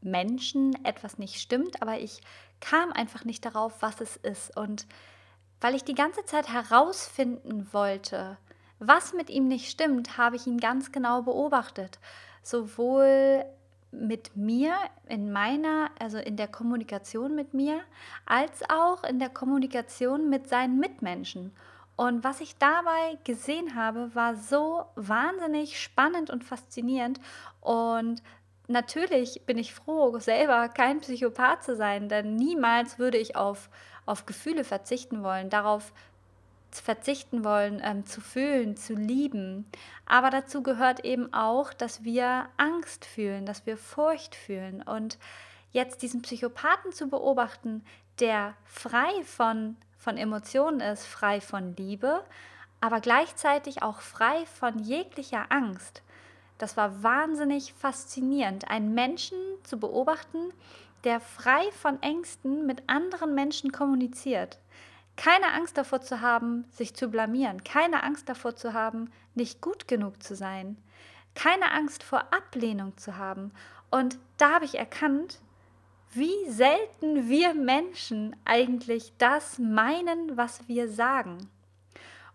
Menschen 0.00 0.84
etwas 0.84 1.18
nicht 1.18 1.40
stimmt, 1.40 1.82
aber 1.82 1.98
ich 1.98 2.20
kam 2.60 2.92
einfach 2.92 3.24
nicht 3.24 3.44
darauf, 3.44 3.82
was 3.82 4.00
es 4.00 4.16
ist. 4.16 4.56
Und 4.56 4.86
weil 5.60 5.74
ich 5.74 5.84
die 5.84 5.94
ganze 5.94 6.24
Zeit 6.24 6.48
herausfinden 6.48 7.68
wollte, 7.72 8.38
was 8.78 9.12
mit 9.12 9.30
ihm 9.30 9.48
nicht 9.48 9.70
stimmt, 9.70 10.18
habe 10.18 10.36
ich 10.36 10.46
ihn 10.46 10.58
ganz 10.58 10.92
genau 10.92 11.22
beobachtet. 11.22 11.98
Sowohl 12.42 13.44
mit 13.90 14.36
mir, 14.36 14.74
in 15.08 15.32
meiner, 15.32 15.90
also 15.98 16.18
in 16.18 16.36
der 16.36 16.48
Kommunikation 16.48 17.34
mit 17.34 17.54
mir, 17.54 17.80
als 18.26 18.62
auch 18.68 19.04
in 19.04 19.18
der 19.18 19.30
Kommunikation 19.30 20.28
mit 20.28 20.48
seinen 20.48 20.78
Mitmenschen. 20.78 21.52
Und 21.96 22.24
was 22.24 22.42
ich 22.42 22.58
dabei 22.58 23.18
gesehen 23.24 23.74
habe, 23.74 24.14
war 24.14 24.36
so 24.36 24.84
wahnsinnig 24.96 25.80
spannend 25.80 26.28
und 26.28 26.44
faszinierend. 26.44 27.20
Und 27.62 28.22
natürlich 28.68 29.42
bin 29.46 29.56
ich 29.56 29.74
froh, 29.74 30.18
selber 30.18 30.68
kein 30.68 31.00
Psychopath 31.00 31.64
zu 31.64 31.74
sein, 31.74 32.10
denn 32.10 32.36
niemals 32.36 32.98
würde 32.98 33.16
ich 33.16 33.34
auf, 33.34 33.70
auf 34.04 34.26
Gefühle 34.26 34.64
verzichten 34.64 35.22
wollen, 35.22 35.48
darauf 35.48 35.92
verzichten 36.80 37.44
wollen, 37.44 37.80
ähm, 37.84 38.06
zu 38.06 38.20
fühlen, 38.20 38.76
zu 38.76 38.94
lieben. 38.94 39.70
Aber 40.06 40.30
dazu 40.30 40.62
gehört 40.62 41.04
eben 41.04 41.32
auch, 41.32 41.72
dass 41.72 42.04
wir 42.04 42.46
Angst 42.56 43.04
fühlen, 43.04 43.46
dass 43.46 43.66
wir 43.66 43.76
Furcht 43.76 44.34
fühlen. 44.34 44.82
Und 44.82 45.18
jetzt 45.72 46.02
diesen 46.02 46.22
Psychopathen 46.22 46.92
zu 46.92 47.08
beobachten, 47.08 47.84
der 48.20 48.54
frei 48.64 49.22
von, 49.24 49.76
von 49.98 50.16
Emotionen 50.16 50.80
ist, 50.80 51.06
frei 51.06 51.40
von 51.40 51.76
Liebe, 51.76 52.24
aber 52.80 53.00
gleichzeitig 53.00 53.82
auch 53.82 54.00
frei 54.00 54.46
von 54.46 54.78
jeglicher 54.78 55.46
Angst. 55.50 56.02
Das 56.58 56.76
war 56.76 57.02
wahnsinnig 57.02 57.74
faszinierend, 57.74 58.70
einen 58.70 58.94
Menschen 58.94 59.38
zu 59.62 59.78
beobachten, 59.78 60.52
der 61.04 61.20
frei 61.20 61.70
von 61.72 62.02
Ängsten 62.02 62.66
mit 62.66 62.82
anderen 62.88 63.34
Menschen 63.34 63.72
kommuniziert. 63.72 64.58
Keine 65.16 65.52
Angst 65.54 65.78
davor 65.78 66.02
zu 66.02 66.20
haben, 66.20 66.66
sich 66.70 66.94
zu 66.94 67.08
blamieren. 67.08 67.64
Keine 67.64 68.02
Angst 68.02 68.28
davor 68.28 68.54
zu 68.54 68.74
haben, 68.74 69.10
nicht 69.34 69.62
gut 69.62 69.88
genug 69.88 70.22
zu 70.22 70.36
sein. 70.36 70.76
Keine 71.34 71.72
Angst 71.72 72.02
vor 72.02 72.32
Ablehnung 72.32 72.96
zu 72.98 73.16
haben. 73.16 73.52
Und 73.90 74.18
da 74.36 74.52
habe 74.52 74.66
ich 74.66 74.78
erkannt, 74.78 75.40
wie 76.12 76.48
selten 76.48 77.28
wir 77.28 77.54
Menschen 77.54 78.36
eigentlich 78.44 79.12
das 79.18 79.58
meinen, 79.58 80.36
was 80.36 80.68
wir 80.68 80.90
sagen. 80.90 81.50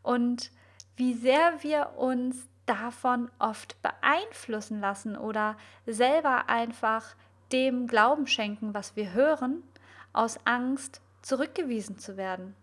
Und 0.02 0.52
wie 0.98 1.14
sehr 1.14 1.64
wir 1.64 1.94
uns 1.98 2.48
davon 2.66 3.30
oft 3.38 3.80
beeinflussen 3.82 4.82
lassen 4.82 5.16
oder 5.16 5.56
selber 5.86 6.50
einfach 6.50 7.16
dem 7.52 7.86
Glauben 7.88 8.28
schenken, 8.28 8.74
was 8.74 8.96
wir 8.96 9.14
hören, 9.14 9.64
aus 10.14 10.40
Angst 10.46 11.02
zurückgewiesen 11.22 11.98
zu 11.98 12.18
werden 12.18 12.56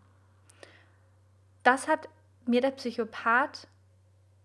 das 1.69 1.87
hat 1.87 2.09
mir 2.47 2.63
der 2.63 2.71
Psychopath 2.71 3.69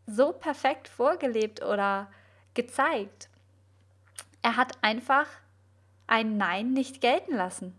so 0.06 0.34
perfekt 0.34 0.90
vorgelebt 0.90 1.64
oder 1.64 2.12
gezeigt. 2.54 3.30
Er 4.42 4.58
hat 4.58 4.74
einfach 4.82 5.28
ein 6.06 6.36
Nein 6.36 6.74
nicht 6.74 7.00
gelten 7.00 7.34
lassen. 7.34 7.74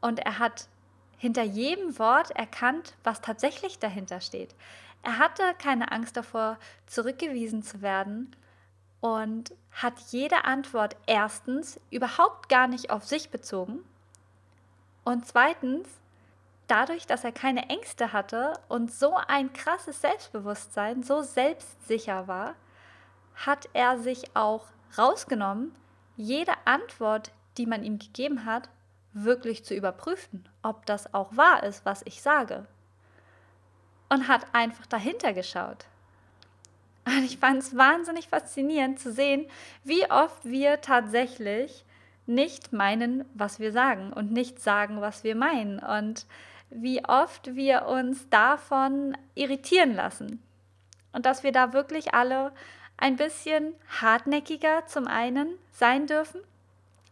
Und 0.00 0.20
er 0.20 0.38
hat 0.38 0.66
hinter 1.18 1.42
jedem 1.42 1.98
Wort 1.98 2.30
erkannt, 2.30 2.94
was 3.04 3.20
tatsächlich 3.20 3.80
dahinter 3.80 4.22
steht. 4.22 4.54
Er 5.02 5.18
hatte 5.18 5.42
keine 5.58 5.92
Angst 5.92 6.16
davor, 6.16 6.58
zurückgewiesen 6.86 7.62
zu 7.62 7.82
werden 7.82 8.34
und 9.02 9.52
hat 9.72 10.00
jede 10.08 10.46
Antwort 10.46 10.96
erstens 11.06 11.78
überhaupt 11.90 12.48
gar 12.48 12.66
nicht 12.66 12.88
auf 12.88 13.04
sich 13.04 13.28
bezogen 13.28 13.80
und 15.04 15.26
zweitens 15.26 15.86
dadurch, 16.68 17.06
dass 17.06 17.24
er 17.24 17.32
keine 17.32 17.68
Ängste 17.68 18.12
hatte 18.12 18.52
und 18.68 18.92
so 18.92 19.14
ein 19.26 19.52
krasses 19.52 20.00
Selbstbewusstsein, 20.00 21.02
so 21.02 21.22
selbstsicher 21.22 22.28
war, 22.28 22.54
hat 23.34 23.68
er 23.72 23.98
sich 23.98 24.36
auch 24.36 24.66
rausgenommen, 24.96 25.74
jede 26.16 26.52
Antwort, 26.64 27.32
die 27.56 27.66
man 27.66 27.82
ihm 27.82 27.98
gegeben 27.98 28.44
hat, 28.44 28.68
wirklich 29.12 29.64
zu 29.64 29.74
überprüfen, 29.74 30.48
ob 30.62 30.86
das 30.86 31.12
auch 31.14 31.36
wahr 31.36 31.62
ist, 31.62 31.84
was 31.84 32.02
ich 32.04 32.22
sage. 32.22 32.66
Und 34.08 34.28
hat 34.28 34.46
einfach 34.52 34.86
dahinter 34.86 35.32
geschaut. 35.32 35.86
Und 37.06 37.24
ich 37.24 37.38
fand 37.38 37.62
es 37.62 37.76
wahnsinnig 37.76 38.28
faszinierend 38.28 39.00
zu 39.00 39.12
sehen, 39.12 39.46
wie 39.84 40.10
oft 40.10 40.44
wir 40.44 40.80
tatsächlich 40.80 41.84
nicht 42.26 42.72
meinen, 42.72 43.24
was 43.34 43.58
wir 43.58 43.72
sagen 43.72 44.12
und 44.12 44.30
nicht 44.30 44.60
sagen, 44.60 45.00
was 45.00 45.24
wir 45.24 45.34
meinen. 45.34 45.78
Und 45.78 46.26
wie 46.70 47.04
oft 47.04 47.54
wir 47.54 47.86
uns 47.86 48.28
davon 48.28 49.16
irritieren 49.34 49.94
lassen. 49.94 50.42
Und 51.12 51.26
dass 51.26 51.42
wir 51.42 51.52
da 51.52 51.72
wirklich 51.72 52.14
alle 52.14 52.52
ein 52.96 53.16
bisschen 53.16 53.74
hartnäckiger 54.00 54.86
zum 54.86 55.06
einen 55.06 55.48
sein 55.72 56.06
dürfen 56.06 56.40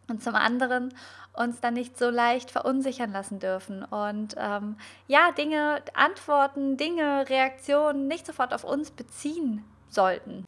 und 0.09 0.23
zum 0.23 0.35
anderen 0.35 0.93
uns 1.33 1.61
dann 1.61 1.75
nicht 1.75 1.99
so 1.99 2.11
leicht 2.11 2.51
verunsichern 2.51 3.13
lassen 3.13 3.39
dürfen. 3.39 3.85
Und 3.85 4.35
ähm, 4.39 4.77
ja, 5.07 5.33
Dinge, 5.33 5.83
Antworten, 5.95 6.77
Dinge, 6.77 7.29
Reaktionen 7.29 8.09
nicht 8.09 8.27
sofort 8.27 8.55
auf 8.55 8.65
uns 8.65 8.91
beziehen 8.91 9.65
sollten. 9.89 10.45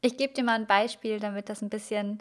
Ich 0.00 0.16
gebe 0.16 0.34
dir 0.34 0.44
mal 0.44 0.56
ein 0.56 0.66
Beispiel, 0.66 1.18
damit 1.18 1.48
das 1.48 1.62
ein 1.62 1.70
bisschen 1.70 2.20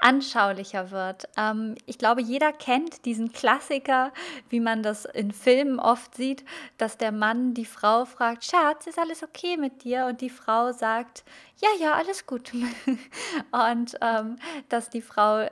anschaulicher 0.00 0.90
wird. 0.90 1.28
Ähm, 1.36 1.74
ich 1.86 1.98
glaube, 1.98 2.22
jeder 2.22 2.52
kennt 2.52 3.04
diesen 3.04 3.32
Klassiker, 3.32 4.12
wie 4.48 4.60
man 4.60 4.82
das 4.82 5.04
in 5.04 5.32
Filmen 5.32 5.80
oft 5.80 6.14
sieht, 6.14 6.44
dass 6.76 6.98
der 6.98 7.12
Mann 7.12 7.54
die 7.54 7.64
Frau 7.64 8.04
fragt, 8.04 8.44
Schatz, 8.44 8.86
ist 8.86 8.98
alles 8.98 9.22
okay 9.22 9.56
mit 9.56 9.84
dir? 9.84 10.06
Und 10.06 10.20
die 10.20 10.30
Frau 10.30 10.72
sagt, 10.72 11.24
ja, 11.56 11.68
ja, 11.80 11.92
alles 11.94 12.26
gut. 12.26 12.52
und 13.52 13.96
ähm, 14.00 14.36
dass 14.68 14.90
die 14.90 15.02
Frau 15.02 15.40
äh, 15.40 15.50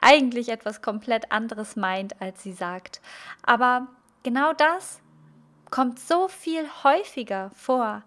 eigentlich 0.00 0.48
etwas 0.48 0.82
komplett 0.82 1.32
anderes 1.32 1.76
meint, 1.76 2.20
als 2.20 2.42
sie 2.42 2.52
sagt. 2.52 3.00
Aber 3.42 3.88
genau 4.22 4.52
das 4.52 5.00
kommt 5.70 5.98
so 5.98 6.28
viel 6.28 6.66
häufiger 6.82 7.50
vor, 7.50 8.02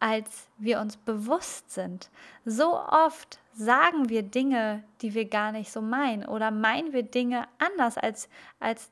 als 0.00 0.48
wir 0.58 0.80
uns 0.80 0.96
bewusst 0.96 1.70
sind. 1.70 2.10
So 2.44 2.78
oft 2.78 3.38
sagen 3.52 4.08
wir 4.08 4.22
Dinge, 4.22 4.84
die 5.00 5.14
wir 5.14 5.28
gar 5.28 5.52
nicht 5.52 5.72
so 5.72 5.80
meinen 5.80 6.26
oder 6.26 6.50
meinen 6.50 6.92
wir 6.92 7.04
Dinge 7.04 7.46
anders, 7.58 7.96
als, 7.96 8.28
als 8.60 8.90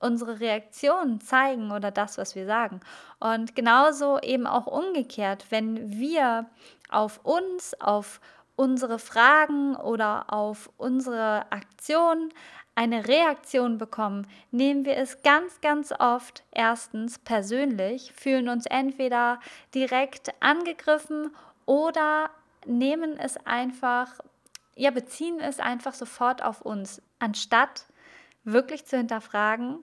unsere 0.00 0.40
Reaktionen 0.40 1.20
zeigen 1.20 1.72
oder 1.72 1.90
das, 1.90 2.18
was 2.18 2.34
wir 2.34 2.46
sagen. 2.46 2.80
Und 3.18 3.56
genauso 3.56 4.18
eben 4.20 4.46
auch 4.46 4.66
umgekehrt, 4.66 5.46
wenn 5.50 5.90
wir 5.98 6.46
auf 6.88 7.20
uns, 7.24 7.78
auf 7.80 8.20
unsere 8.56 8.98
Fragen 8.98 9.76
oder 9.76 10.32
auf 10.32 10.70
unsere 10.76 11.50
Aktionen 11.50 12.32
eine 12.78 13.08
Reaktion 13.08 13.76
bekommen, 13.76 14.26
nehmen 14.50 14.84
wir 14.84 14.96
es 14.96 15.22
ganz, 15.22 15.60
ganz 15.60 15.92
oft 15.98 16.44
erstens 16.52 17.18
persönlich, 17.18 18.12
fühlen 18.14 18.48
uns 18.48 18.66
entweder 18.66 19.40
direkt 19.74 20.32
angegriffen 20.40 21.34
oder 21.66 22.30
nehmen 22.66 23.18
es 23.18 23.36
einfach 23.46 24.20
ja, 24.78 24.92
beziehen 24.92 25.40
es 25.40 25.58
einfach 25.58 25.92
sofort 25.92 26.42
auf 26.42 26.62
uns, 26.62 27.02
anstatt 27.18 27.86
wirklich 28.44 28.86
zu 28.86 28.96
hinterfragen, 28.96 29.80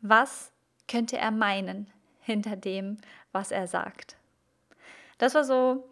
was 0.00 0.52
könnte 0.88 1.16
er 1.16 1.30
meinen 1.30 1.90
hinter 2.20 2.54
dem, 2.54 2.98
was 3.32 3.50
er 3.50 3.66
sagt. 3.66 4.16
Das 5.16 5.34
war 5.34 5.44
so, 5.44 5.88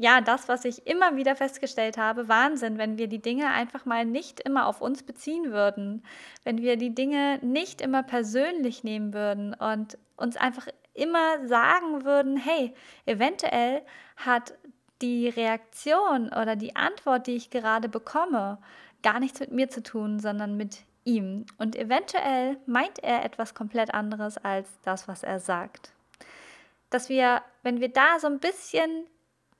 ja, 0.00 0.20
das, 0.20 0.48
was 0.48 0.64
ich 0.64 0.86
immer 0.86 1.16
wieder 1.16 1.34
festgestellt 1.34 1.98
habe, 1.98 2.28
Wahnsinn, 2.28 2.78
wenn 2.78 2.98
wir 2.98 3.08
die 3.08 3.20
Dinge 3.20 3.48
einfach 3.48 3.84
mal 3.84 4.04
nicht 4.04 4.38
immer 4.40 4.68
auf 4.68 4.80
uns 4.80 5.02
beziehen 5.02 5.50
würden, 5.50 6.04
wenn 6.44 6.58
wir 6.58 6.76
die 6.76 6.94
Dinge 6.94 7.40
nicht 7.42 7.80
immer 7.80 8.04
persönlich 8.04 8.84
nehmen 8.84 9.12
würden 9.12 9.54
und 9.54 9.98
uns 10.16 10.36
einfach 10.36 10.68
immer 10.94 11.46
sagen 11.48 12.04
würden, 12.04 12.36
hey, 12.36 12.72
eventuell 13.06 13.82
hat 14.16 14.54
die 15.02 15.28
Reaktion 15.28 16.28
oder 16.28 16.54
die 16.54 16.76
Antwort, 16.76 17.26
die 17.26 17.36
ich 17.36 17.50
gerade 17.50 17.88
bekomme, 17.88 18.58
gar 19.02 19.18
nichts 19.18 19.40
mit 19.40 19.50
mir 19.50 19.68
zu 19.68 19.82
tun, 19.82 20.20
sondern 20.20 20.56
mit 20.56 20.78
ihm. 21.04 21.44
Und 21.56 21.74
eventuell 21.74 22.56
meint 22.66 23.00
er 23.02 23.24
etwas 23.24 23.54
komplett 23.54 23.92
anderes 23.94 24.38
als 24.38 24.68
das, 24.84 25.08
was 25.08 25.24
er 25.24 25.40
sagt. 25.40 25.92
Dass 26.90 27.08
wir, 27.08 27.42
wenn 27.64 27.80
wir 27.80 27.88
da 27.88 28.20
so 28.20 28.28
ein 28.28 28.38
bisschen, 28.38 29.06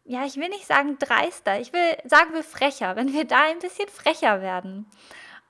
ja, 0.09 0.25
ich 0.25 0.37
will 0.37 0.49
nicht 0.49 0.67
sagen 0.67 0.99
dreister, 0.99 1.61
ich 1.61 1.73
will 1.75 1.97
sagen 2.05 2.33
wir 2.33 2.43
frecher, 2.43 2.97
wenn 2.97 3.12
wir 3.12 3.27
da 3.27 3.45
ein 3.45 3.59
bisschen 3.59 3.88
frecher 3.88 4.41
werden 4.41 4.87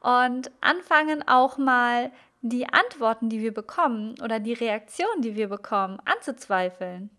und 0.00 0.50
anfangen 0.60 1.26
auch 1.26 1.58
mal 1.58 2.10
die 2.40 2.66
Antworten, 2.68 3.28
die 3.28 3.40
wir 3.40 3.54
bekommen 3.54 4.16
oder 4.20 4.40
die 4.40 4.52
Reaktionen, 4.52 5.22
die 5.22 5.36
wir 5.36 5.48
bekommen, 5.48 6.00
anzuzweifeln. 6.04 7.10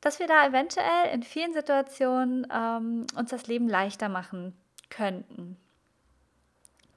Dass 0.00 0.20
wir 0.20 0.26
da 0.26 0.46
eventuell 0.46 1.12
in 1.12 1.22
vielen 1.22 1.52
Situationen 1.52 2.46
ähm, 2.50 3.06
uns 3.14 3.30
das 3.30 3.46
Leben 3.46 3.68
leichter 3.68 4.08
machen 4.08 4.56
könnten. 4.88 5.56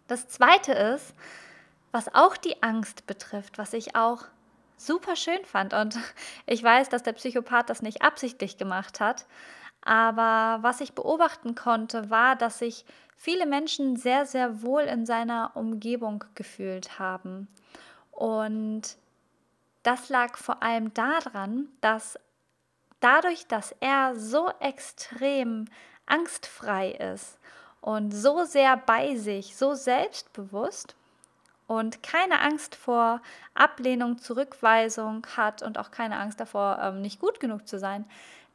Das 0.08 0.30
Zweite 0.30 0.72
ist, 0.72 1.14
was 1.92 2.14
auch 2.14 2.38
die 2.38 2.64
Angst 2.64 3.06
betrifft, 3.06 3.58
was 3.58 3.74
ich 3.74 3.96
auch 3.98 4.26
super 4.86 5.16
schön 5.16 5.44
fand. 5.46 5.74
Und 5.74 5.98
ich 6.46 6.64
weiß, 6.64 6.90
dass 6.90 7.04
der 7.04 7.14
Psychopath 7.14 7.70
das 7.70 7.82
nicht 7.82 8.02
absichtlich 8.02 8.58
gemacht 8.58 9.00
hat. 9.00 9.26
Aber 9.84 10.62
was 10.64 10.82
ich 10.82 10.94
beobachten 10.94 11.56
konnte, 11.56 12.10
war, 12.10 12.36
dass 12.36 12.60
sich 12.60 12.86
viele 13.16 13.46
Menschen 13.46 13.96
sehr, 13.96 14.26
sehr 14.26 14.62
wohl 14.62 14.84
in 14.84 15.06
seiner 15.06 15.52
Umgebung 15.56 16.24
gefühlt 16.36 17.00
haben. 17.00 17.48
Und 18.12 18.98
das 19.84 20.10
lag 20.10 20.38
vor 20.38 20.62
allem 20.62 20.94
daran, 20.94 21.68
dass 21.82 22.20
dadurch, 23.00 23.48
dass 23.48 23.76
er 23.80 24.16
so 24.16 24.52
extrem 24.60 25.66
angstfrei 26.06 26.92
ist 26.92 27.40
und 27.82 28.12
so 28.12 28.44
sehr 28.44 28.78
bei 28.78 29.16
sich, 29.16 29.56
so 29.56 29.74
selbstbewusst 29.74 30.96
und 31.72 32.04
keine 32.04 32.42
Angst 32.42 32.76
vor 32.76 33.22
Ablehnung, 33.54 34.18
Zurückweisung 34.18 35.26
hat 35.38 35.64
und 35.64 35.78
auch 35.78 35.90
keine 35.90 36.18
Angst 36.18 36.42
davor, 36.42 36.78
ähm, 36.82 37.02
nicht 37.02 37.22
gut 37.22 37.40
genug 37.40 37.66
zu 37.66 37.80
sein, 37.80 38.04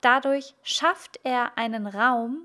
dadurch 0.03 0.55
schafft 0.63 1.19
er 1.25 1.57
einen 1.57 1.87
Raum, 1.87 2.43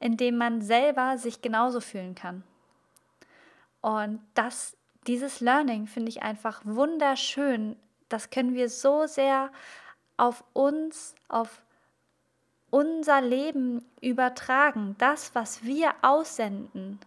in 0.00 0.16
dem 0.16 0.36
man 0.36 0.62
selber 0.62 1.16
sich 1.16 1.42
genauso 1.42 1.80
fühlen 1.80 2.16
kann. 2.16 2.42
Und 3.80 4.20
das, 4.34 4.76
dieses 5.06 5.38
Learning 5.38 5.86
finde 5.86 6.08
ich 6.08 6.22
einfach 6.24 6.60
wunderschön. 6.64 7.76
Das 8.08 8.30
können 8.30 8.54
wir 8.54 8.70
so 8.70 9.06
sehr 9.06 9.52
auf 10.16 10.42
uns, 10.54 11.14
auf 11.28 11.62
unser 12.70 13.20
Leben 13.20 13.88
übertragen. 14.00 14.96
Das, 14.98 15.36
was 15.36 15.62
wir 15.62 15.94
aussenden, 16.02 16.98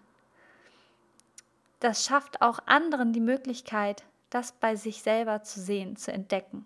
das 1.81 2.05
schafft 2.05 2.41
auch 2.41 2.59
anderen 2.65 3.11
die 3.11 3.19
Möglichkeit, 3.19 4.03
das 4.29 4.53
bei 4.53 4.77
sich 4.77 5.01
selber 5.01 5.43
zu 5.43 5.59
sehen, 5.59 5.97
zu 5.97 6.13
entdecken. 6.13 6.65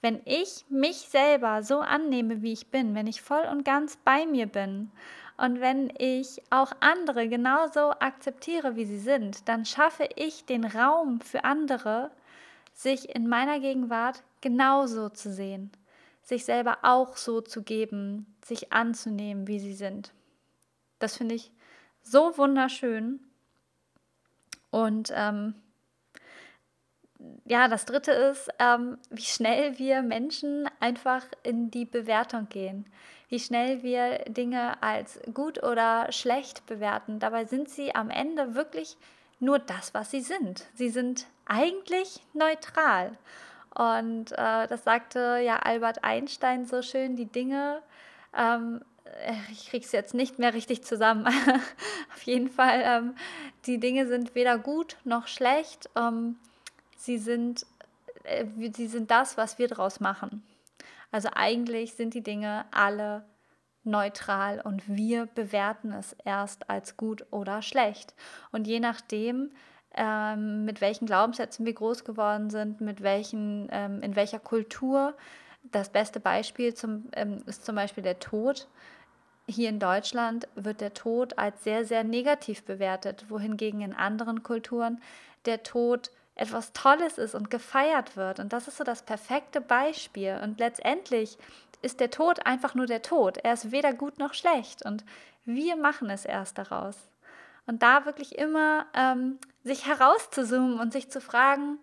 Wenn 0.00 0.20
ich 0.24 0.64
mich 0.68 0.96
selber 0.96 1.62
so 1.62 1.78
annehme, 1.78 2.42
wie 2.42 2.52
ich 2.52 2.66
bin, 2.72 2.94
wenn 2.94 3.06
ich 3.06 3.22
voll 3.22 3.44
und 3.50 3.64
ganz 3.64 3.96
bei 3.96 4.26
mir 4.26 4.46
bin 4.46 4.90
und 5.36 5.60
wenn 5.60 5.92
ich 5.98 6.42
auch 6.50 6.72
andere 6.80 7.28
genauso 7.28 7.92
akzeptiere, 7.92 8.74
wie 8.74 8.84
sie 8.84 8.98
sind, 8.98 9.48
dann 9.48 9.64
schaffe 9.64 10.08
ich 10.16 10.44
den 10.44 10.64
Raum 10.64 11.20
für 11.20 11.44
andere, 11.44 12.10
sich 12.74 13.14
in 13.14 13.28
meiner 13.28 13.60
Gegenwart 13.60 14.22
genauso 14.40 15.08
zu 15.08 15.32
sehen 15.32 15.70
sich 16.26 16.44
selber 16.44 16.78
auch 16.82 17.16
so 17.16 17.40
zu 17.40 17.62
geben, 17.62 18.26
sich 18.44 18.72
anzunehmen, 18.72 19.46
wie 19.46 19.60
sie 19.60 19.74
sind. 19.74 20.12
Das 20.98 21.16
finde 21.16 21.36
ich 21.36 21.52
so 22.02 22.36
wunderschön. 22.36 23.20
Und 24.76 25.10
ähm, 25.16 25.54
ja, 27.46 27.66
das 27.66 27.86
Dritte 27.86 28.12
ist, 28.12 28.50
ähm, 28.58 28.98
wie 29.08 29.22
schnell 29.22 29.78
wir 29.78 30.02
Menschen 30.02 30.68
einfach 30.80 31.24
in 31.42 31.70
die 31.70 31.86
Bewertung 31.86 32.50
gehen, 32.50 32.84
wie 33.30 33.40
schnell 33.40 33.82
wir 33.82 34.18
Dinge 34.26 34.82
als 34.82 35.18
gut 35.32 35.62
oder 35.62 36.12
schlecht 36.12 36.66
bewerten. 36.66 37.20
Dabei 37.20 37.46
sind 37.46 37.70
sie 37.70 37.94
am 37.94 38.10
Ende 38.10 38.54
wirklich 38.54 38.98
nur 39.40 39.58
das, 39.58 39.94
was 39.94 40.10
sie 40.10 40.20
sind. 40.20 40.66
Sie 40.74 40.90
sind 40.90 41.26
eigentlich 41.46 42.20
neutral. 42.34 43.16
Und 43.74 44.32
äh, 44.32 44.66
das 44.66 44.84
sagte 44.84 45.40
ja 45.42 45.56
Albert 45.56 46.04
Einstein 46.04 46.66
so 46.66 46.82
schön, 46.82 47.16
die 47.16 47.32
Dinge, 47.32 47.80
ähm, 48.36 48.82
äh, 48.82 48.95
ich 49.50 49.68
kriege 49.68 49.84
es 49.84 49.92
jetzt 49.92 50.14
nicht 50.14 50.38
mehr 50.38 50.54
richtig 50.54 50.84
zusammen. 50.84 51.26
Auf 52.14 52.22
jeden 52.22 52.48
Fall, 52.48 52.82
ähm, 52.84 53.14
die 53.66 53.78
Dinge 53.78 54.06
sind 54.06 54.34
weder 54.34 54.58
gut 54.58 54.96
noch 55.04 55.26
schlecht. 55.26 55.88
Ähm, 55.96 56.36
sie, 56.96 57.18
sind, 57.18 57.66
äh, 58.24 58.46
sie 58.74 58.86
sind 58.86 59.10
das, 59.10 59.36
was 59.36 59.58
wir 59.58 59.68
daraus 59.68 60.00
machen. 60.00 60.42
Also 61.10 61.28
eigentlich 61.34 61.94
sind 61.94 62.14
die 62.14 62.22
Dinge 62.22 62.66
alle 62.70 63.24
neutral 63.84 64.60
und 64.60 64.82
wir 64.88 65.26
bewerten 65.26 65.92
es 65.92 66.14
erst 66.24 66.68
als 66.68 66.96
gut 66.96 67.24
oder 67.30 67.62
schlecht. 67.62 68.14
Und 68.50 68.66
je 68.66 68.80
nachdem, 68.80 69.50
ähm, 69.94 70.64
mit 70.64 70.80
welchen 70.80 71.06
Glaubenssätzen 71.06 71.64
wir 71.64 71.72
groß 71.72 72.04
geworden 72.04 72.50
sind, 72.50 72.80
mit 72.80 73.02
welchen, 73.02 73.68
ähm, 73.70 74.02
in 74.02 74.16
welcher 74.16 74.40
Kultur. 74.40 75.14
Das 75.72 75.88
beste 75.88 76.20
Beispiel 76.20 76.74
zum, 76.74 77.08
ähm, 77.12 77.42
ist 77.46 77.64
zum 77.64 77.76
Beispiel 77.76 78.02
der 78.02 78.18
Tod. 78.18 78.68
Hier 79.48 79.68
in 79.68 79.78
Deutschland 79.78 80.48
wird 80.54 80.80
der 80.80 80.94
Tod 80.94 81.38
als 81.38 81.62
sehr, 81.64 81.84
sehr 81.84 82.04
negativ 82.04 82.64
bewertet, 82.64 83.26
wohingegen 83.28 83.80
in 83.80 83.92
anderen 83.94 84.42
Kulturen 84.42 85.00
der 85.44 85.62
Tod 85.62 86.10
etwas 86.34 86.72
Tolles 86.72 87.16
ist 87.18 87.34
und 87.34 87.50
gefeiert 87.50 88.16
wird. 88.16 88.40
Und 88.40 88.52
das 88.52 88.68
ist 88.68 88.76
so 88.76 88.84
das 88.84 89.02
perfekte 89.02 89.60
Beispiel. 89.60 90.38
Und 90.42 90.58
letztendlich 90.58 91.38
ist 91.82 92.00
der 92.00 92.10
Tod 92.10 92.44
einfach 92.44 92.74
nur 92.74 92.86
der 92.86 93.02
Tod. 93.02 93.38
Er 93.38 93.54
ist 93.54 93.70
weder 93.72 93.92
gut 93.92 94.18
noch 94.18 94.34
schlecht. 94.34 94.84
Und 94.84 95.04
wir 95.44 95.76
machen 95.76 96.10
es 96.10 96.24
erst 96.24 96.58
daraus. 96.58 96.96
Und 97.66 97.82
da 97.82 98.04
wirklich 98.04 98.38
immer 98.38 98.86
ähm, 98.94 99.38
sich 99.64 99.86
herauszuzoomen 99.86 100.78
und 100.78 100.92
sich 100.92 101.10
zu 101.10 101.20
fragen, 101.20 101.80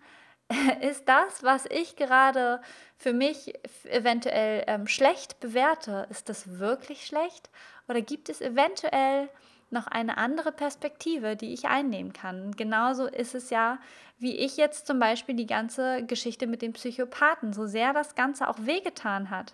ist 0.81 1.07
das, 1.07 1.43
was 1.43 1.65
ich 1.65 1.95
gerade 1.95 2.61
für 2.97 3.13
mich 3.13 3.53
eventuell 3.85 4.63
ähm, 4.67 4.87
schlecht 4.87 5.39
bewerte, 5.39 6.07
ist 6.09 6.29
das 6.29 6.59
wirklich 6.59 7.05
schlecht? 7.05 7.49
Oder 7.87 8.01
gibt 8.01 8.29
es 8.29 8.41
eventuell 8.41 9.29
noch 9.69 9.87
eine 9.87 10.17
andere 10.17 10.51
Perspektive, 10.51 11.35
die 11.35 11.53
ich 11.53 11.65
einnehmen 11.65 12.13
kann? 12.13 12.51
Genauso 12.55 13.07
ist 13.07 13.35
es 13.35 13.49
ja, 13.49 13.79
wie 14.19 14.37
ich 14.37 14.57
jetzt 14.57 14.87
zum 14.87 14.99
Beispiel 14.99 15.35
die 15.35 15.47
ganze 15.47 16.03
Geschichte 16.05 16.47
mit 16.47 16.61
den 16.61 16.73
Psychopathen, 16.73 17.53
so 17.53 17.65
sehr 17.65 17.93
das 17.93 18.15
Ganze 18.15 18.47
auch 18.47 18.57
wehgetan 18.59 19.29
hat 19.29 19.53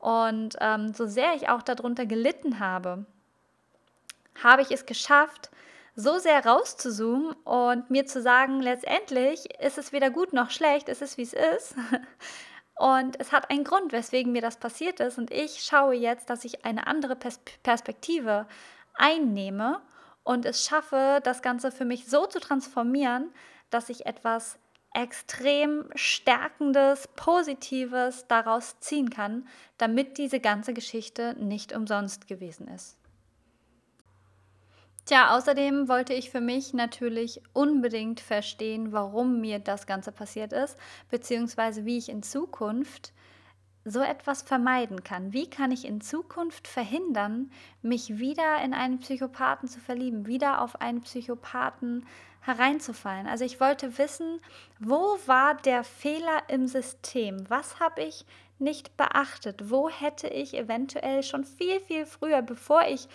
und 0.00 0.56
ähm, 0.60 0.94
so 0.94 1.06
sehr 1.06 1.34
ich 1.34 1.48
auch 1.48 1.62
darunter 1.62 2.06
gelitten 2.06 2.58
habe, 2.58 3.04
habe 4.42 4.62
ich 4.62 4.70
es 4.70 4.86
geschafft, 4.86 5.50
so 6.00 6.18
sehr 6.18 6.44
rauszuzoomen 6.44 7.32
und 7.44 7.90
mir 7.90 8.06
zu 8.06 8.22
sagen, 8.22 8.60
letztendlich 8.60 9.60
ist 9.60 9.78
es 9.78 9.92
weder 9.92 10.10
gut 10.10 10.32
noch 10.32 10.50
schlecht, 10.50 10.88
es 10.88 11.02
ist 11.02 11.18
wie 11.18 11.22
es 11.22 11.32
ist. 11.32 11.74
Und 12.76 13.20
es 13.20 13.30
hat 13.30 13.50
einen 13.50 13.64
Grund, 13.64 13.92
weswegen 13.92 14.32
mir 14.32 14.40
das 14.40 14.56
passiert 14.56 15.00
ist. 15.00 15.18
Und 15.18 15.30
ich 15.30 15.62
schaue 15.62 15.94
jetzt, 15.94 16.30
dass 16.30 16.46
ich 16.46 16.64
eine 16.64 16.86
andere 16.86 17.14
Pers 17.14 17.38
Perspektive 17.62 18.46
einnehme 18.94 19.82
und 20.24 20.46
es 20.46 20.64
schaffe, 20.64 21.20
das 21.22 21.42
Ganze 21.42 21.72
für 21.72 21.84
mich 21.84 22.06
so 22.06 22.26
zu 22.26 22.40
transformieren, 22.40 23.32
dass 23.68 23.90
ich 23.90 24.06
etwas 24.06 24.58
extrem 24.94 25.90
stärkendes, 25.94 27.08
positives 27.16 28.26
daraus 28.28 28.80
ziehen 28.80 29.10
kann, 29.10 29.46
damit 29.78 30.18
diese 30.18 30.40
ganze 30.40 30.72
Geschichte 30.72 31.34
nicht 31.38 31.74
umsonst 31.74 32.28
gewesen 32.28 32.66
ist. 32.68 32.99
Tja, 35.06 35.36
außerdem 35.36 35.88
wollte 35.88 36.14
ich 36.14 36.30
für 36.30 36.40
mich 36.40 36.72
natürlich 36.72 37.42
unbedingt 37.52 38.20
verstehen, 38.20 38.92
warum 38.92 39.40
mir 39.40 39.58
das 39.58 39.86
Ganze 39.86 40.12
passiert 40.12 40.52
ist, 40.52 40.76
beziehungsweise 41.10 41.84
wie 41.84 41.98
ich 41.98 42.08
in 42.08 42.22
Zukunft 42.22 43.12
so 43.84 44.00
etwas 44.00 44.42
vermeiden 44.42 45.02
kann. 45.02 45.32
Wie 45.32 45.48
kann 45.48 45.72
ich 45.72 45.84
in 45.84 46.00
Zukunft 46.00 46.68
verhindern, 46.68 47.50
mich 47.82 48.18
wieder 48.18 48.62
in 48.62 48.74
einen 48.74 49.00
Psychopathen 49.00 49.68
zu 49.68 49.80
verlieben, 49.80 50.26
wieder 50.26 50.60
auf 50.60 50.80
einen 50.80 51.00
Psychopathen 51.00 52.06
hereinzufallen? 52.42 53.26
Also 53.26 53.44
ich 53.44 53.58
wollte 53.58 53.96
wissen, 53.98 54.40
wo 54.78 55.18
war 55.26 55.54
der 55.54 55.82
Fehler 55.82 56.42
im 56.48 56.66
System? 56.66 57.48
Was 57.48 57.80
habe 57.80 58.02
ich 58.02 58.26
nicht 58.58 58.96
beachtet? 58.98 59.70
Wo 59.70 59.88
hätte 59.88 60.28
ich 60.28 60.54
eventuell 60.54 61.22
schon 61.22 61.44
viel, 61.44 61.80
viel 61.80 62.04
früher, 62.04 62.42
bevor 62.42 62.82
ich 62.86 63.08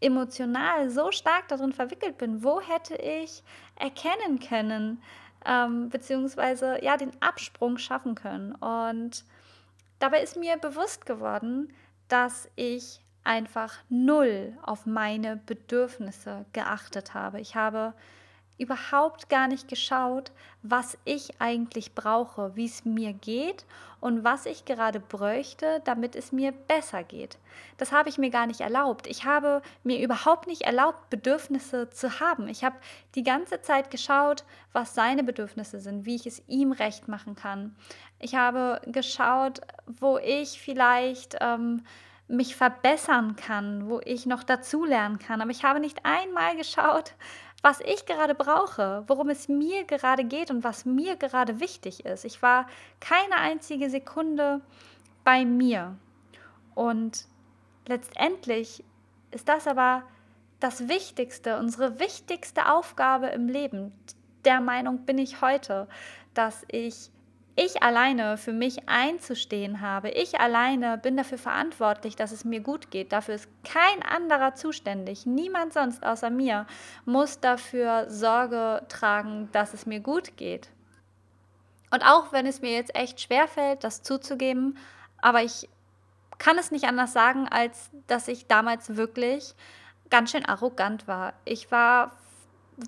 emotional 0.00 0.90
so 0.90 1.10
stark 1.10 1.48
darin 1.48 1.72
verwickelt 1.72 2.18
bin, 2.18 2.42
wo 2.42 2.60
hätte 2.60 2.96
ich 2.96 3.42
erkennen 3.76 4.38
können, 4.40 5.02
ähm, 5.44 5.88
beziehungsweise 5.88 6.82
ja, 6.82 6.96
den 6.96 7.12
Absprung 7.20 7.78
schaffen 7.78 8.14
können? 8.14 8.54
Und 8.54 9.24
Dabei 9.98 10.22
ist 10.22 10.36
mir 10.36 10.56
bewusst 10.56 11.06
geworden, 11.06 11.72
dass 12.06 12.48
ich 12.54 13.00
einfach 13.24 13.74
null 13.88 14.56
auf 14.62 14.86
meine 14.86 15.36
Bedürfnisse 15.36 16.46
geachtet 16.52 17.14
habe. 17.14 17.40
Ich 17.40 17.56
habe 17.56 17.94
überhaupt 18.58 19.28
gar 19.28 19.48
nicht 19.48 19.68
geschaut, 19.68 20.32
was 20.62 20.98
ich 21.04 21.40
eigentlich 21.40 21.94
brauche, 21.94 22.54
wie 22.56 22.66
es 22.66 22.84
mir 22.84 23.12
geht 23.12 23.64
und 24.00 24.24
was 24.24 24.46
ich 24.46 24.64
gerade 24.64 25.00
bräuchte, 25.00 25.80
damit 25.84 26.14
es 26.14 26.32
mir 26.32 26.52
besser 26.52 27.02
geht. 27.02 27.38
Das 27.76 27.92
habe 27.92 28.08
ich 28.08 28.18
mir 28.18 28.30
gar 28.30 28.46
nicht 28.46 28.60
erlaubt. 28.60 29.06
Ich 29.06 29.24
habe 29.24 29.62
mir 29.82 30.00
überhaupt 30.00 30.46
nicht 30.46 30.62
erlaubt, 30.62 31.10
Bedürfnisse 31.10 31.90
zu 31.90 32.20
haben. 32.20 32.48
Ich 32.48 32.64
habe 32.64 32.76
die 33.14 33.22
ganze 33.22 33.62
Zeit 33.62 33.90
geschaut, 33.90 34.44
was 34.72 34.94
seine 34.94 35.24
Bedürfnisse 35.24 35.80
sind, 35.80 36.04
wie 36.04 36.16
ich 36.16 36.26
es 36.26 36.42
ihm 36.46 36.72
recht 36.72 37.08
machen 37.08 37.34
kann. 37.34 37.74
Ich 38.18 38.34
habe 38.34 38.80
geschaut, 38.86 39.60
wo 39.86 40.18
ich 40.18 40.60
vielleicht 40.60 41.36
ähm, 41.40 41.82
mich 42.28 42.54
verbessern 42.54 43.36
kann, 43.36 43.88
wo 43.88 44.00
ich 44.04 44.26
noch 44.26 44.44
dazulernen 44.44 45.18
kann. 45.18 45.40
Aber 45.40 45.50
ich 45.50 45.64
habe 45.64 45.80
nicht 45.80 46.04
einmal 46.04 46.56
geschaut, 46.56 47.14
was 47.62 47.80
ich 47.80 48.06
gerade 48.06 48.34
brauche, 48.34 49.04
worum 49.08 49.30
es 49.30 49.48
mir 49.48 49.84
gerade 49.84 50.24
geht 50.24 50.50
und 50.50 50.64
was 50.64 50.84
mir 50.84 51.16
gerade 51.16 51.60
wichtig 51.60 52.04
ist. 52.04 52.24
Ich 52.24 52.40
war 52.42 52.66
keine 53.00 53.36
einzige 53.36 53.90
Sekunde 53.90 54.60
bei 55.24 55.44
mir. 55.44 55.96
Und 56.74 57.26
letztendlich 57.86 58.84
ist 59.30 59.48
das 59.48 59.66
aber 59.66 60.04
das 60.60 60.88
Wichtigste, 60.88 61.58
unsere 61.58 61.98
wichtigste 61.98 62.70
Aufgabe 62.70 63.26
im 63.28 63.48
Leben. 63.48 63.92
Der 64.44 64.60
Meinung 64.60 65.04
bin 65.04 65.18
ich 65.18 65.40
heute, 65.40 65.88
dass 66.34 66.64
ich 66.68 67.10
ich 67.58 67.82
alleine 67.82 68.38
für 68.38 68.52
mich 68.52 68.88
einzustehen 68.88 69.80
habe. 69.80 70.10
Ich 70.10 70.38
alleine 70.38 70.96
bin 70.96 71.16
dafür 71.16 71.38
verantwortlich, 71.38 72.14
dass 72.14 72.30
es 72.30 72.44
mir 72.44 72.60
gut 72.60 72.92
geht. 72.92 73.12
Dafür 73.12 73.34
ist 73.34 73.48
kein 73.64 74.02
anderer 74.04 74.54
zuständig. 74.54 75.26
Niemand 75.26 75.72
sonst 75.72 76.06
außer 76.06 76.30
mir 76.30 76.68
muss 77.04 77.40
dafür 77.40 78.08
Sorge 78.08 78.86
tragen, 78.88 79.48
dass 79.50 79.74
es 79.74 79.86
mir 79.86 79.98
gut 79.98 80.36
geht. 80.36 80.70
Und 81.90 82.04
auch 82.04 82.30
wenn 82.32 82.46
es 82.46 82.60
mir 82.62 82.70
jetzt 82.70 82.94
echt 82.94 83.20
schwer 83.20 83.48
fällt, 83.48 83.82
das 83.82 84.04
zuzugeben, 84.04 84.78
aber 85.20 85.42
ich 85.42 85.68
kann 86.38 86.58
es 86.58 86.70
nicht 86.70 86.84
anders 86.84 87.12
sagen, 87.12 87.48
als 87.48 87.90
dass 88.06 88.28
ich 88.28 88.46
damals 88.46 88.94
wirklich 88.94 89.54
ganz 90.10 90.30
schön 90.30 90.46
arrogant 90.46 91.08
war. 91.08 91.32
Ich 91.44 91.72
war 91.72 92.12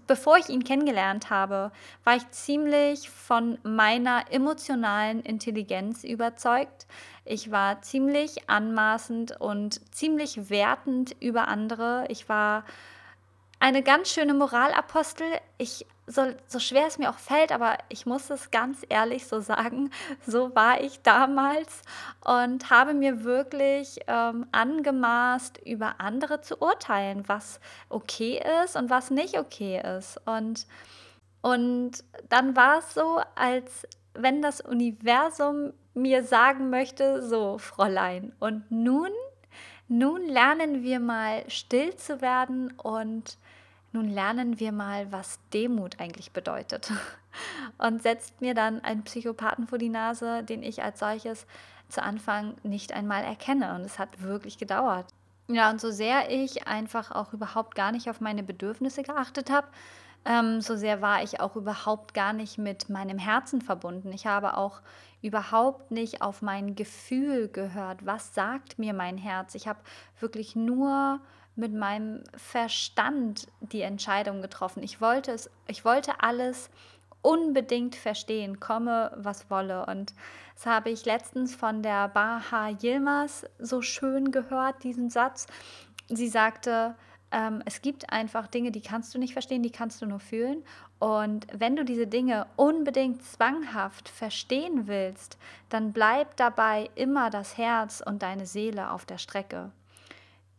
bevor 0.07 0.37
ich 0.39 0.49
ihn 0.49 0.65
kennengelernt 0.65 1.31
habe, 1.31 1.73
war 2.05 2.17
ich 2.17 2.29
ziemlich 2.31 3.11
von 3.11 3.59
meiner 3.63 4.25
emotionalen 4.31 5.21
Intelligenz 5.23 6.05
überzeugt. 6.05 6.87
Ich 7.25 7.51
war 7.51 7.83
ziemlich 7.83 8.49
anmaßend 8.49 9.41
und 9.41 9.81
ziemlich 9.95 10.51
wertend 10.51 11.15
über 11.21 11.49
andere. 11.49 12.07
Ich 12.09 12.29
war 12.29 12.65
eine 13.59 13.83
ganz 13.83 14.11
schöne 14.13 14.35
Moralapostel. 14.35 15.27
Ich 15.59 15.87
so, 16.11 16.27
so 16.47 16.59
schwer 16.59 16.87
es 16.87 16.99
mir 16.99 17.11
auch 17.11 17.19
fällt, 17.19 17.53
aber 17.53 17.79
ich 17.89 18.05
muss 18.05 18.31
es 18.31 18.51
ganz 18.51 18.85
ehrlich 18.89 19.27
so 19.27 19.41
sagen, 19.41 19.91
so 20.27 20.55
war 20.55 20.81
ich 20.81 21.03
damals 21.03 21.83
und 22.25 22.71
habe 22.71 22.95
mir 22.95 23.25
wirklich 23.25 24.01
ähm, 24.09 24.47
angemaßt, 24.53 25.59
über 25.65 25.95
andere 25.99 26.41
zu 26.41 26.61
urteilen, 26.61 27.29
was 27.29 27.61
okay 27.89 28.43
ist 28.65 28.77
und 28.77 28.91
was 28.91 29.11
nicht 29.11 29.39
okay 29.39 29.81
ist. 29.99 30.21
Und, 30.27 30.67
und 31.43 32.05
dann 32.29 32.57
war 32.57 32.79
es 32.79 32.93
so, 32.93 33.21
als 33.37 33.87
wenn 34.15 34.43
das 34.43 34.61
Universum 34.61 35.73
mir 35.95 36.25
sagen 36.25 36.71
möchte, 36.71 37.23
so 37.23 37.59
Fräulein, 37.59 38.33
und 38.41 38.69
nun, 38.71 39.11
nun 39.87 40.27
lernen 40.27 40.83
wir 40.83 40.99
mal 40.99 41.49
still 41.49 41.95
zu 41.97 42.21
werden 42.21 42.73
und 42.73 43.39
nun 43.93 44.09
lernen 44.09 44.61
wir 44.61 44.73
mal, 44.73 45.11
was 45.13 45.41
Demut 45.53 45.99
eigentlich 45.99 46.33
bedeutet. 46.33 46.93
Und 47.79 48.03
setzt 48.03 48.41
mir 48.41 48.55
dann 48.55 48.83
einen 48.85 49.05
Psychopathen 49.05 49.67
vor 49.67 49.79
die 49.79 49.89
Nase, 49.89 50.43
den 50.43 50.63
ich 50.63 50.83
als 50.83 51.01
solches 51.01 51.47
zu 51.89 52.03
Anfang 52.03 52.55
nicht 52.63 52.93
einmal 52.93 53.25
erkenne. 53.25 53.75
Und 53.75 53.83
es 53.83 53.99
hat 53.99 54.23
wirklich 54.23 54.59
gedauert. 54.59 55.07
Ja, 55.49 55.71
und 55.71 55.81
so 55.81 55.91
sehr 55.91 56.31
ich 56.31 56.69
einfach 56.69 57.11
auch 57.11 57.33
überhaupt 57.33 57.75
gar 57.75 57.91
nicht 57.91 58.09
auf 58.09 58.21
meine 58.21 58.45
Bedürfnisse 58.45 59.03
geachtet 59.03 59.51
habe, 59.51 59.67
ähm, 60.25 60.61
so 60.61 60.77
sehr 60.77 61.01
war 61.01 61.23
ich 61.23 61.41
auch 61.41 61.57
überhaupt 61.57 62.15
gar 62.15 62.33
nicht 62.33 62.59
mit 62.59 62.91
meinem 62.91 63.19
Herzen 63.19 63.63
verbunden. 63.63 64.13
Ich 64.13 64.27
habe 64.27 64.57
auch 64.57 64.83
überhaupt 65.23 65.91
nicht 65.91 66.23
auf 66.23 66.43
mein 66.43 66.75
Gefühl 66.75 67.49
gehört. 67.49 68.05
Was 68.05 68.35
sagt 68.35 68.79
mir 68.79 68.93
mein 68.93 69.17
Herz? 69.17 69.55
Ich 69.55 69.67
habe 69.67 69.81
wirklich 70.19 70.55
nur 70.55 71.21
mit 71.61 71.73
meinem 71.73 72.25
Verstand 72.37 73.47
die 73.61 73.83
Entscheidung 73.83 74.43
getroffen. 74.43 74.83
Ich 74.83 75.01
wollte 75.01 75.33
es, 75.33 75.51
ich 75.69 75.85
wollte 75.85 76.23
alles 76.23 76.71
unbedingt 77.23 77.95
verstehen, 77.95 78.61
komme 78.61 79.13
was 79.17 79.51
wolle. 79.51 79.87
Und 79.87 80.15
das 80.55 80.67
habe 80.67 80.91
ich 80.91 81.05
letztens 81.05 81.55
von 81.55 81.83
der 81.83 82.09
Baha 82.09 82.71
Yilmaz 82.83 83.45
so 83.59 83.83
schön 83.83 84.33
gehört, 84.33 84.83
diesen 84.83 85.11
Satz. 85.11 85.47
Sie 86.09 86.29
sagte, 86.29 86.97
ähm, 87.31 87.63
es 87.65 87.83
gibt 87.83 88.13
einfach 88.13 88.47
Dinge, 88.47 88.73
die 88.73 88.81
kannst 88.81 89.15
du 89.15 89.19
nicht 89.19 89.35
verstehen, 89.35 89.63
die 89.63 89.71
kannst 89.71 90.03
du 90.03 90.07
nur 90.07 90.21
fühlen. 90.21 90.65
Und 90.99 91.47
wenn 91.53 91.77
du 91.77 91.85
diese 91.85 92.07
Dinge 92.07 92.47
unbedingt 92.57 93.23
zwanghaft 93.23 94.09
verstehen 94.09 94.87
willst, 94.87 95.39
dann 95.69 95.93
bleib 95.93 96.37
dabei 96.37 96.91
immer 96.95 97.31
das 97.31 97.57
Herz 97.57 98.03
und 98.05 98.23
deine 98.23 98.47
Seele 98.47 98.91
auf 98.91 99.05
der 99.05 99.19
Strecke. 99.19 99.71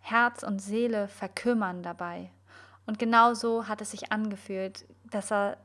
Herz 0.02 0.44
und 0.44 0.62
Seele 0.62 1.08
verkümmern 1.08 1.84
dabei. 1.84 2.30
Und 2.86 3.00
genau 3.00 3.34
so 3.34 3.68
hat 3.68 3.82
es 3.82 3.92
sich 3.92 4.12
angefühlt, 4.12 4.86
dass 5.10 5.32
er 5.32 5.58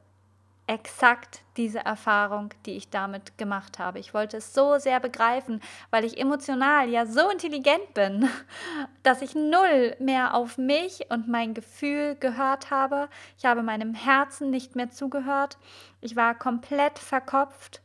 exakt 0.66 1.42
diese 1.56 1.78
Erfahrung, 1.78 2.50
die 2.66 2.72
ich 2.72 2.90
damit 2.90 3.38
gemacht 3.38 3.78
habe. 3.78 4.00
Ich 4.00 4.14
wollte 4.14 4.38
es 4.38 4.52
so 4.52 4.78
sehr 4.78 4.98
begreifen, 5.00 5.60
weil 5.90 6.04
ich 6.04 6.18
emotional 6.18 6.88
ja 6.88 7.06
so 7.06 7.30
intelligent 7.30 7.94
bin, 7.94 8.28
dass 9.02 9.22
ich 9.22 9.34
null 9.34 9.96
mehr 10.00 10.34
auf 10.34 10.58
mich 10.58 11.06
und 11.10 11.28
mein 11.28 11.54
Gefühl 11.54 12.16
gehört 12.16 12.70
habe. 12.70 13.08
Ich 13.38 13.44
habe 13.44 13.62
meinem 13.62 13.94
Herzen 13.94 14.50
nicht 14.50 14.74
mehr 14.74 14.90
zugehört. 14.90 15.56
Ich 16.00 16.16
war 16.16 16.34
komplett 16.34 16.98
verkopft 16.98 17.80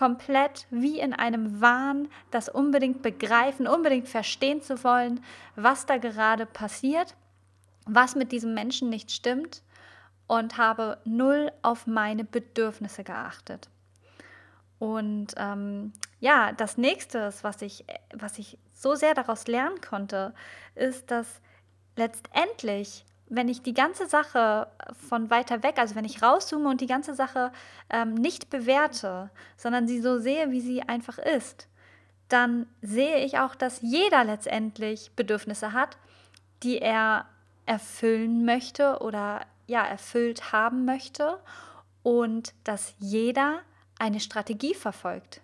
komplett 0.00 0.66
wie 0.70 0.98
in 0.98 1.12
einem 1.12 1.60
Wahn, 1.60 2.08
das 2.30 2.48
unbedingt 2.48 3.02
begreifen, 3.02 3.66
unbedingt 3.66 4.08
verstehen 4.08 4.62
zu 4.62 4.82
wollen, 4.82 5.22
was 5.56 5.84
da 5.84 5.98
gerade 5.98 6.46
passiert, 6.46 7.14
was 7.84 8.14
mit 8.14 8.32
diesem 8.32 8.54
Menschen 8.54 8.88
nicht 8.88 9.10
stimmt 9.10 9.62
und 10.26 10.56
habe 10.56 10.96
null 11.04 11.52
auf 11.60 11.86
meine 11.86 12.24
Bedürfnisse 12.24 13.04
geachtet. 13.04 13.68
Und 14.78 15.34
ähm, 15.36 15.92
ja, 16.18 16.52
das 16.52 16.78
nächste, 16.78 17.30
was 17.42 17.60
ich, 17.60 17.84
was 18.14 18.38
ich 18.38 18.56
so 18.72 18.94
sehr 18.94 19.12
daraus 19.12 19.48
lernen 19.48 19.82
konnte, 19.82 20.32
ist, 20.76 21.10
dass 21.10 21.42
letztendlich 21.96 23.04
wenn 23.30 23.48
ich 23.48 23.62
die 23.62 23.74
ganze 23.74 24.06
Sache 24.06 24.66
von 25.08 25.30
weiter 25.30 25.62
weg, 25.62 25.78
also 25.78 25.94
wenn 25.94 26.04
ich 26.04 26.20
rauszoome 26.20 26.68
und 26.68 26.80
die 26.80 26.86
ganze 26.86 27.14
Sache 27.14 27.52
ähm, 27.88 28.14
nicht 28.14 28.50
bewerte, 28.50 29.30
sondern 29.56 29.86
sie 29.86 30.00
so 30.00 30.18
sehe, 30.18 30.50
wie 30.50 30.60
sie 30.60 30.82
einfach 30.82 31.16
ist, 31.18 31.68
dann 32.28 32.66
sehe 32.82 33.24
ich 33.24 33.38
auch, 33.38 33.54
dass 33.54 33.80
jeder 33.82 34.24
letztendlich 34.24 35.12
Bedürfnisse 35.14 35.72
hat, 35.72 35.96
die 36.62 36.78
er 36.78 37.24
erfüllen 37.66 38.44
möchte 38.44 38.98
oder 38.98 39.46
ja, 39.66 39.84
erfüllt 39.84 40.52
haben 40.52 40.84
möchte 40.84 41.38
und 42.02 42.52
dass 42.64 42.94
jeder 42.98 43.60
eine 43.98 44.18
Strategie 44.18 44.74
verfolgt. 44.74 45.40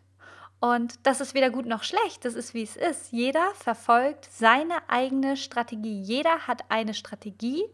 Und 0.58 0.94
das 1.02 1.20
ist 1.20 1.34
weder 1.34 1.50
gut 1.50 1.66
noch 1.66 1.82
schlecht, 1.82 2.24
das 2.24 2.34
ist 2.34 2.54
wie 2.54 2.62
es 2.62 2.76
ist. 2.76 3.12
Jeder 3.12 3.52
verfolgt 3.54 4.28
seine 4.30 4.88
eigene 4.88 5.36
Strategie. 5.36 6.00
Jeder 6.00 6.46
hat 6.46 6.64
eine 6.70 6.94
Strategie, 6.94 7.64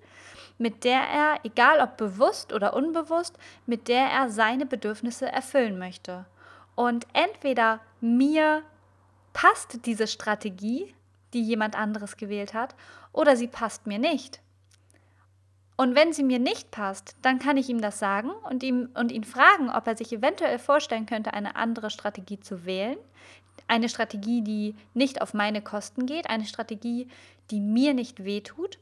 mit 0.59 0.85
der 0.85 1.01
er, 1.01 1.41
egal 1.45 1.81
ob 1.81 1.97
bewusst 1.97 2.53
oder 2.53 2.75
unbewusst, 2.75 3.39
mit 3.67 3.89
der 3.89 4.07
er 4.07 4.31
seine 4.31 4.67
Bedürfnisse 4.67 5.27
erfüllen 5.31 5.79
möchte. 5.79 6.27
Und 6.75 7.07
entweder 7.13 7.81
mir 8.01 8.63
passt 9.33 9.87
diese 9.87 10.07
Strategie, 10.07 10.95
die 11.33 11.43
jemand 11.43 11.77
anderes 11.77 12.17
gewählt 12.17 12.53
hat, 12.53 12.75
oder 13.13 13.37
sie 13.37 13.49
passt 13.49 13.87
mir 13.87 13.99
nicht. 13.99 14.41
Und 15.77 15.95
wenn 15.95 16.13
sie 16.13 16.23
mir 16.23 16.39
nicht 16.39 16.71
passt, 16.71 17.17
dann 17.23 17.39
kann 17.39 17.57
ich 17.57 17.69
ihm 17.69 17.81
das 17.81 17.99
sagen 17.99 18.31
und, 18.49 18.63
ihm, 18.63 18.91
und 18.95 19.11
ihn 19.11 19.25
fragen, 19.25 19.71
ob 19.71 19.87
er 19.87 19.97
sich 19.97 20.13
eventuell 20.13 20.59
vorstellen 20.59 21.07
könnte, 21.07 21.35
eine 21.35 21.57
andere 21.57 21.91
Strategie 21.91 22.41
zu 22.41 22.65
wählen. 22.65 22.99
Eine 23.69 23.89
Strategie, 23.89 24.43
die 24.43 24.75
nicht 24.95 25.23
auf 25.23 25.35
meine 25.35 25.63
Kosten 25.63 26.07
geht, 26.07 26.29
eine 26.29 26.45
Strategie, 26.45 27.09
die 27.51 27.61
mir 27.61 27.95
nicht 27.95 28.25
wehtut. 28.25 28.79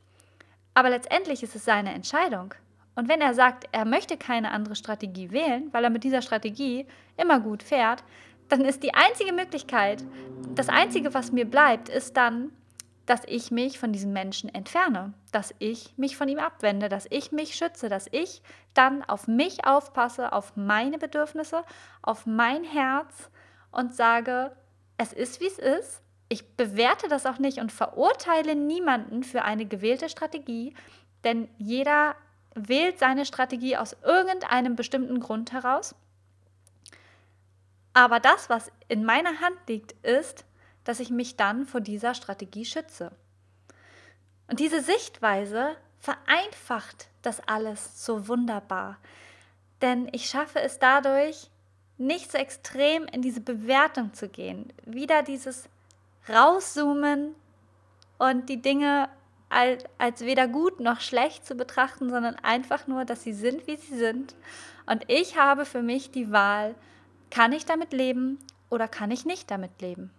Aber 0.74 0.90
letztendlich 0.90 1.42
ist 1.42 1.54
es 1.54 1.64
seine 1.64 1.92
Entscheidung. 1.92 2.54
Und 2.94 3.08
wenn 3.08 3.20
er 3.20 3.34
sagt, 3.34 3.64
er 3.72 3.84
möchte 3.84 4.16
keine 4.16 4.50
andere 4.50 4.74
Strategie 4.76 5.30
wählen, 5.30 5.68
weil 5.72 5.84
er 5.84 5.90
mit 5.90 6.04
dieser 6.04 6.22
Strategie 6.22 6.86
immer 7.16 7.40
gut 7.40 7.62
fährt, 7.62 8.04
dann 8.48 8.64
ist 8.64 8.82
die 8.82 8.94
einzige 8.94 9.32
Möglichkeit, 9.32 10.04
das 10.54 10.68
Einzige, 10.68 11.14
was 11.14 11.32
mir 11.32 11.44
bleibt, 11.44 11.88
ist 11.88 12.16
dann, 12.16 12.50
dass 13.10 13.22
ich 13.26 13.50
mich 13.50 13.76
von 13.76 13.92
diesem 13.92 14.12
Menschen 14.12 14.54
entferne, 14.54 15.12
dass 15.32 15.52
ich 15.58 15.92
mich 15.96 16.16
von 16.16 16.28
ihm 16.28 16.38
abwende, 16.38 16.88
dass 16.88 17.08
ich 17.10 17.32
mich 17.32 17.56
schütze, 17.56 17.88
dass 17.88 18.06
ich 18.12 18.40
dann 18.72 19.02
auf 19.02 19.26
mich 19.26 19.64
aufpasse, 19.64 20.32
auf 20.32 20.56
meine 20.56 20.96
Bedürfnisse, 20.96 21.64
auf 22.02 22.24
mein 22.24 22.62
Herz 22.62 23.28
und 23.72 23.92
sage, 23.96 24.52
es 24.96 25.12
ist, 25.12 25.40
wie 25.40 25.48
es 25.48 25.58
ist. 25.58 26.02
Ich 26.28 26.54
bewerte 26.54 27.08
das 27.08 27.26
auch 27.26 27.40
nicht 27.40 27.58
und 27.58 27.72
verurteile 27.72 28.54
niemanden 28.54 29.24
für 29.24 29.42
eine 29.42 29.66
gewählte 29.66 30.08
Strategie, 30.08 30.72
denn 31.24 31.48
jeder 31.58 32.14
wählt 32.54 33.00
seine 33.00 33.26
Strategie 33.26 33.76
aus 33.76 33.96
irgendeinem 34.04 34.76
bestimmten 34.76 35.18
Grund 35.18 35.50
heraus. 35.50 35.96
Aber 37.92 38.20
das, 38.20 38.48
was 38.48 38.70
in 38.86 39.04
meiner 39.04 39.40
Hand 39.40 39.56
liegt, 39.66 39.96
ist, 40.06 40.44
dass 40.84 41.00
ich 41.00 41.10
mich 41.10 41.36
dann 41.36 41.66
vor 41.66 41.80
dieser 41.80 42.14
Strategie 42.14 42.64
schütze. 42.64 43.12
Und 44.48 44.60
diese 44.60 44.82
Sichtweise 44.82 45.76
vereinfacht 46.00 47.08
das 47.22 47.40
alles 47.46 48.04
so 48.04 48.26
wunderbar. 48.28 48.98
Denn 49.82 50.08
ich 50.12 50.28
schaffe 50.28 50.60
es 50.60 50.78
dadurch, 50.78 51.50
nicht 51.98 52.32
so 52.32 52.38
extrem 52.38 53.04
in 53.06 53.22
diese 53.22 53.40
Bewertung 53.40 54.14
zu 54.14 54.28
gehen. 54.28 54.72
Wieder 54.86 55.22
dieses 55.22 55.68
Rauszoomen 56.28 57.34
und 58.18 58.48
die 58.48 58.62
Dinge 58.62 59.08
als, 59.50 59.84
als 59.98 60.22
weder 60.22 60.48
gut 60.48 60.80
noch 60.80 61.00
schlecht 61.00 61.44
zu 61.44 61.54
betrachten, 61.54 62.08
sondern 62.08 62.36
einfach 62.36 62.86
nur, 62.86 63.04
dass 63.04 63.22
sie 63.22 63.34
sind, 63.34 63.66
wie 63.66 63.76
sie 63.76 63.96
sind. 63.96 64.34
Und 64.86 65.04
ich 65.08 65.36
habe 65.36 65.66
für 65.66 65.82
mich 65.82 66.10
die 66.10 66.32
Wahl, 66.32 66.74
kann 67.30 67.52
ich 67.52 67.66
damit 67.66 67.92
leben 67.92 68.38
oder 68.70 68.88
kann 68.88 69.10
ich 69.10 69.26
nicht 69.26 69.50
damit 69.50 69.82
leben? 69.82 70.10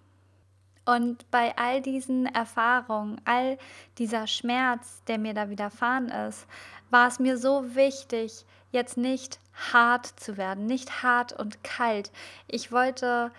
Und 0.86 1.30
bei 1.30 1.56
all 1.58 1.82
diesen 1.82 2.26
Erfahrungen, 2.26 3.22
all 3.26 3.58
dieser 3.98 4.28
Schmerz, 4.28 5.04
der 5.08 5.20
mir 5.20 5.34
da 5.34 5.50
widerfahren 5.50 6.10
ist, 6.10 6.48
war 6.90 7.08
es 7.08 7.20
mir 7.20 7.38
so 7.38 7.76
wichtig, 7.76 8.46
jetzt 8.72 8.98
nicht 8.98 9.40
hart 9.74 10.08
zu 10.08 10.38
werden, 10.38 10.66
nicht 10.66 11.04
hart 11.04 11.34
und 11.34 11.64
kalt. 11.64 12.12
Ich 12.48 12.72
wollte 12.72 13.32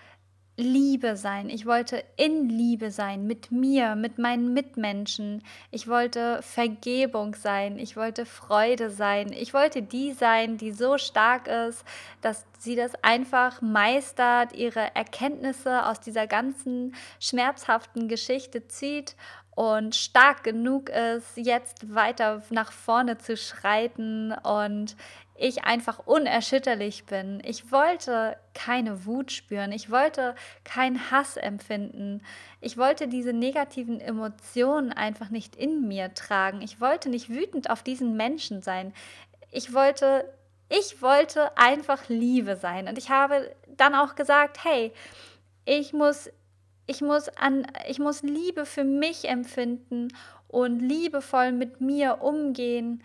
Liebe 0.55 1.17
sein. 1.17 1.49
Ich 1.49 1.65
wollte 1.65 2.03
in 2.15 2.47
Liebe 2.47 2.91
sein 2.91 3.25
mit 3.25 3.51
mir, 3.51 3.95
mit 3.95 4.19
meinen 4.19 4.53
Mitmenschen. 4.53 5.41
Ich 5.71 5.87
wollte 5.87 6.41
Vergebung 6.43 7.33
sein. 7.33 7.79
Ich 7.79 7.97
wollte 7.97 8.27
Freude 8.27 8.91
sein. 8.91 9.33
Ich 9.33 9.55
wollte 9.55 9.81
die 9.81 10.13
sein, 10.13 10.57
die 10.57 10.71
so 10.71 10.99
stark 10.99 11.47
ist, 11.47 11.83
dass 12.21 12.45
sie 12.59 12.75
das 12.75 12.91
einfach 13.03 13.61
meistert, 13.63 14.53
ihre 14.53 14.95
Erkenntnisse 14.95 15.87
aus 15.87 15.99
dieser 15.99 16.27
ganzen 16.27 16.93
schmerzhaften 17.19 18.07
Geschichte 18.07 18.67
zieht 18.67 19.15
und 19.55 19.95
stark 19.95 20.43
genug 20.43 20.89
ist, 20.89 21.35
jetzt 21.35 21.93
weiter 21.93 22.41
nach 22.49 22.71
vorne 22.71 23.17
zu 23.17 23.37
schreiten 23.37 24.31
und 24.31 24.95
ich 25.35 25.63
einfach 25.63 26.05
unerschütterlich 26.05 27.05
bin. 27.05 27.41
Ich 27.43 27.71
wollte 27.71 28.37
keine 28.53 29.05
Wut 29.05 29.31
spüren. 29.31 29.71
Ich 29.71 29.89
wollte 29.89 30.35
keinen 30.63 31.11
Hass 31.11 31.37
empfinden. 31.37 32.21
Ich 32.61 32.77
wollte 32.77 33.07
diese 33.07 33.33
negativen 33.33 33.99
Emotionen 33.99 34.91
einfach 34.91 35.29
nicht 35.29 35.55
in 35.55 35.87
mir 35.87 36.13
tragen. 36.13 36.61
Ich 36.61 36.79
wollte 36.79 37.09
nicht 37.09 37.29
wütend 37.29 37.69
auf 37.69 37.81
diesen 37.81 38.15
Menschen 38.15 38.61
sein. 38.61 38.93
Ich 39.51 39.73
wollte, 39.73 40.31
ich 40.69 41.01
wollte 41.01 41.57
einfach 41.57 42.09
Liebe 42.09 42.55
sein. 42.55 42.87
Und 42.87 42.97
ich 42.97 43.09
habe 43.09 43.55
dann 43.75 43.95
auch 43.95 44.13
gesagt, 44.13 44.63
hey, 44.63 44.93
ich 45.65 45.93
muss, 45.93 46.29
ich 46.85 47.01
muss 47.01 47.29
an, 47.29 47.65
ich 47.87 47.97
muss 47.97 48.21
Liebe 48.21 48.67
für 48.67 48.83
mich 48.83 49.27
empfinden 49.27 50.09
und 50.47 50.79
liebevoll 50.79 51.51
mit 51.51 51.81
mir 51.81 52.21
umgehen 52.21 53.03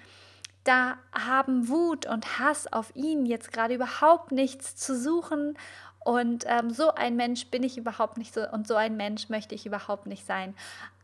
da 0.68 0.98
haben 1.12 1.68
Wut 1.68 2.04
und 2.04 2.38
Hass 2.38 2.70
auf 2.70 2.94
ihn 2.94 3.24
jetzt 3.24 3.52
gerade 3.52 3.74
überhaupt 3.74 4.32
nichts 4.32 4.76
zu 4.76 4.94
suchen. 4.94 5.56
Und 6.04 6.44
ähm, 6.46 6.70
so 6.70 6.94
ein 6.94 7.16
Mensch 7.16 7.46
bin 7.46 7.62
ich 7.62 7.78
überhaupt 7.78 8.18
nicht 8.18 8.34
so 8.34 8.46
und 8.50 8.68
so 8.68 8.76
ein 8.76 8.96
Mensch 8.96 9.30
möchte 9.30 9.54
ich 9.54 9.64
überhaupt 9.64 10.06
nicht 10.06 10.26
sein. 10.26 10.54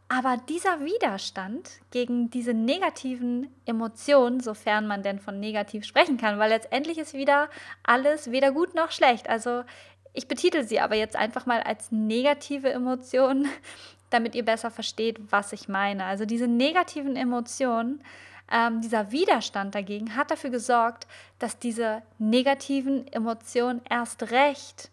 Aber 0.08 0.36
dieser 0.48 0.84
Widerstand 0.84 1.70
gegen 1.90 2.28
diese 2.28 2.52
negativen 2.52 3.48
Emotionen, 3.64 4.40
sofern 4.40 4.86
man 4.86 5.02
denn 5.02 5.18
von 5.18 5.40
negativ 5.40 5.86
sprechen 5.86 6.18
kann, 6.18 6.38
weil 6.38 6.50
letztendlich 6.50 6.98
ist 6.98 7.14
wieder 7.14 7.48
alles 7.82 8.30
weder 8.30 8.52
gut 8.52 8.74
noch 8.74 8.90
schlecht. 8.90 9.30
Also 9.30 9.64
ich 10.12 10.28
betitel 10.28 10.62
sie 10.62 10.78
aber 10.78 10.94
jetzt 10.94 11.16
einfach 11.16 11.46
mal 11.46 11.62
als 11.62 11.90
negative 11.90 12.70
Emotionen, 12.70 13.48
damit 14.10 14.34
ihr 14.34 14.44
besser 14.44 14.70
versteht, 14.70 15.18
was 15.32 15.54
ich 15.54 15.68
meine. 15.68 16.04
Also 16.04 16.26
diese 16.26 16.48
negativen 16.48 17.16
Emotionen 17.16 18.04
ähm, 18.50 18.80
dieser 18.80 19.10
Widerstand 19.10 19.74
dagegen 19.74 20.16
hat 20.16 20.30
dafür 20.30 20.50
gesorgt, 20.50 21.06
dass 21.38 21.58
diese 21.58 22.02
negativen 22.18 23.06
Emotionen 23.12 23.80
erst 23.88 24.30
recht 24.30 24.90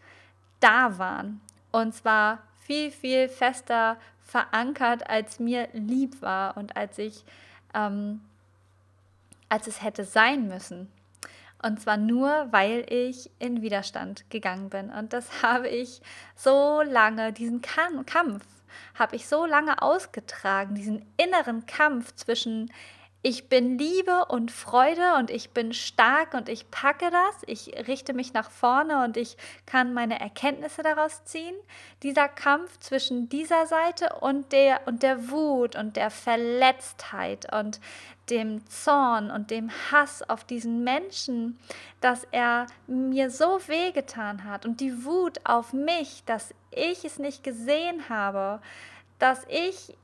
da 0.59 0.97
waren. 0.97 1.41
Und 1.71 1.93
zwar 1.93 2.39
viel, 2.59 2.91
viel 2.91 3.27
fester 3.27 3.97
verankert, 4.21 5.09
als 5.09 5.39
mir 5.39 5.67
lieb 5.73 6.21
war 6.21 6.55
und 6.55 6.77
als 6.77 6.97
ich, 6.97 7.25
ähm, 7.73 8.21
als 9.49 9.67
es 9.67 9.83
hätte 9.83 10.05
sein 10.05 10.47
müssen. 10.47 10.89
Und 11.61 11.79
zwar 11.79 11.97
nur, 11.97 12.47
weil 12.51 12.85
ich 12.89 13.29
in 13.37 13.61
Widerstand 13.61 14.27
gegangen 14.29 14.69
bin. 14.69 14.89
Und 14.89 15.13
das 15.13 15.43
habe 15.43 15.67
ich 15.67 16.01
so 16.35 16.81
lange, 16.81 17.33
diesen 17.33 17.61
Kampf, 17.61 18.45
habe 18.95 19.15
ich 19.15 19.27
so 19.27 19.45
lange 19.45 19.81
ausgetragen, 19.81 20.75
diesen 20.75 21.05
inneren 21.17 21.65
Kampf 21.65 22.15
zwischen 22.15 22.71
ich 23.23 23.49
bin 23.49 23.77
Liebe 23.77 24.25
und 24.25 24.49
Freude 24.49 25.13
und 25.19 25.29
ich 25.29 25.51
bin 25.51 25.73
stark 25.73 26.33
und 26.33 26.49
ich 26.49 26.71
packe 26.71 27.11
das, 27.11 27.35
ich 27.45 27.87
richte 27.87 28.13
mich 28.13 28.33
nach 28.33 28.49
vorne 28.49 29.03
und 29.03 29.15
ich 29.15 29.37
kann 29.67 29.93
meine 29.93 30.19
Erkenntnisse 30.19 30.81
daraus 30.81 31.23
ziehen. 31.25 31.55
Dieser 32.01 32.27
Kampf 32.27 32.79
zwischen 32.79 33.29
dieser 33.29 33.67
Seite 33.67 34.15
und 34.21 34.51
der 34.51 34.87
und 34.87 35.03
der 35.03 35.29
Wut 35.29 35.75
und 35.75 35.97
der 35.97 36.09
Verletztheit 36.09 37.53
und 37.53 37.79
dem 38.31 38.67
Zorn 38.67 39.29
und 39.29 39.51
dem 39.51 39.69
Hass 39.91 40.27
auf 40.27 40.43
diesen 40.43 40.83
Menschen, 40.83 41.59
dass 41.99 42.25
er 42.31 42.65
mir 42.87 43.29
so 43.29 43.59
wehgetan 43.67 44.45
hat 44.45 44.65
und 44.65 44.79
die 44.79 45.05
Wut 45.05 45.41
auf 45.43 45.73
mich, 45.73 46.23
dass 46.25 46.55
ich 46.71 47.05
es 47.05 47.19
nicht 47.19 47.43
gesehen 47.43 48.09
habe, 48.09 48.61
dass 49.19 49.45
ich 49.47 49.95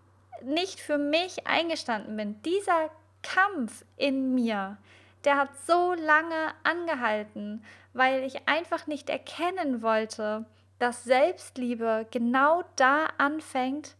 nicht 0.44 0.80
für 0.80 1.00
mich 1.00 1.48
eingestanden 1.48 2.16
bin. 2.16 2.40
Dieser 2.44 2.92
Kampf 3.28 3.84
in 3.98 4.34
mir, 4.34 4.78
der 5.26 5.38
hat 5.38 5.50
so 5.66 5.94
lange 5.94 6.54
angehalten, 6.64 7.64
weil 7.94 8.24
ich 8.24 8.48
einfach 8.48 8.88
nicht 8.88 9.10
erkennen 9.10 9.82
wollte, 9.82 10.46
dass 10.80 11.04
Selbstliebe 11.04 12.08
genau 12.12 12.64
da 12.78 13.08
anfängt, 13.18 13.96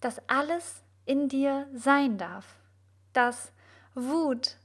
dass 0.00 0.20
alles 0.28 0.82
in 1.06 1.28
dir 1.28 1.68
sein 1.72 2.18
darf. 2.18 2.44
Dass 3.14 3.52
Wut, 3.94 4.56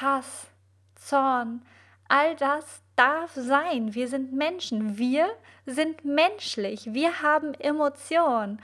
Hass, 0.00 0.46
Zorn, 0.94 1.62
all 2.08 2.34
das 2.36 2.80
darf 2.96 3.32
sein. 3.34 3.94
Wir 3.94 4.08
sind 4.08 4.32
Menschen. 4.32 4.96
Wir 4.96 5.28
sind 5.66 6.04
menschlich. 6.04 6.94
Wir 6.94 7.20
haben 7.20 7.52
Emotionen. 7.54 8.62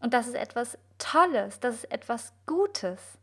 Und 0.00 0.12
das 0.12 0.26
ist 0.26 0.34
etwas 0.34 0.76
Tolles. 0.98 1.60
Das 1.60 1.76
ist 1.76 1.92
etwas 1.92 2.32
Gutes. 2.46 3.18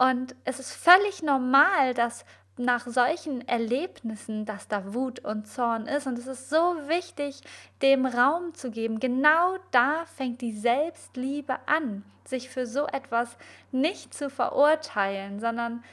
Und 0.00 0.34
es 0.44 0.58
ist 0.58 0.72
völlig 0.72 1.22
normal, 1.22 1.92
dass 1.92 2.24
nach 2.56 2.86
solchen 2.86 3.46
Erlebnissen, 3.46 4.46
dass 4.46 4.66
da 4.66 4.94
Wut 4.94 5.20
und 5.20 5.46
Zorn 5.46 5.86
ist. 5.86 6.06
Und 6.06 6.18
es 6.18 6.26
ist 6.26 6.48
so 6.48 6.56
wichtig, 6.88 7.42
dem 7.82 8.06
Raum 8.06 8.54
zu 8.54 8.70
geben. 8.70 8.98
Genau 8.98 9.58
da 9.72 10.06
fängt 10.06 10.40
die 10.40 10.56
Selbstliebe 10.56 11.58
an, 11.66 12.02
sich 12.24 12.48
für 12.48 12.66
so 12.66 12.86
etwas 12.86 13.36
nicht 13.72 14.14
zu 14.14 14.30
verurteilen, 14.30 15.38
sondern 15.38 15.84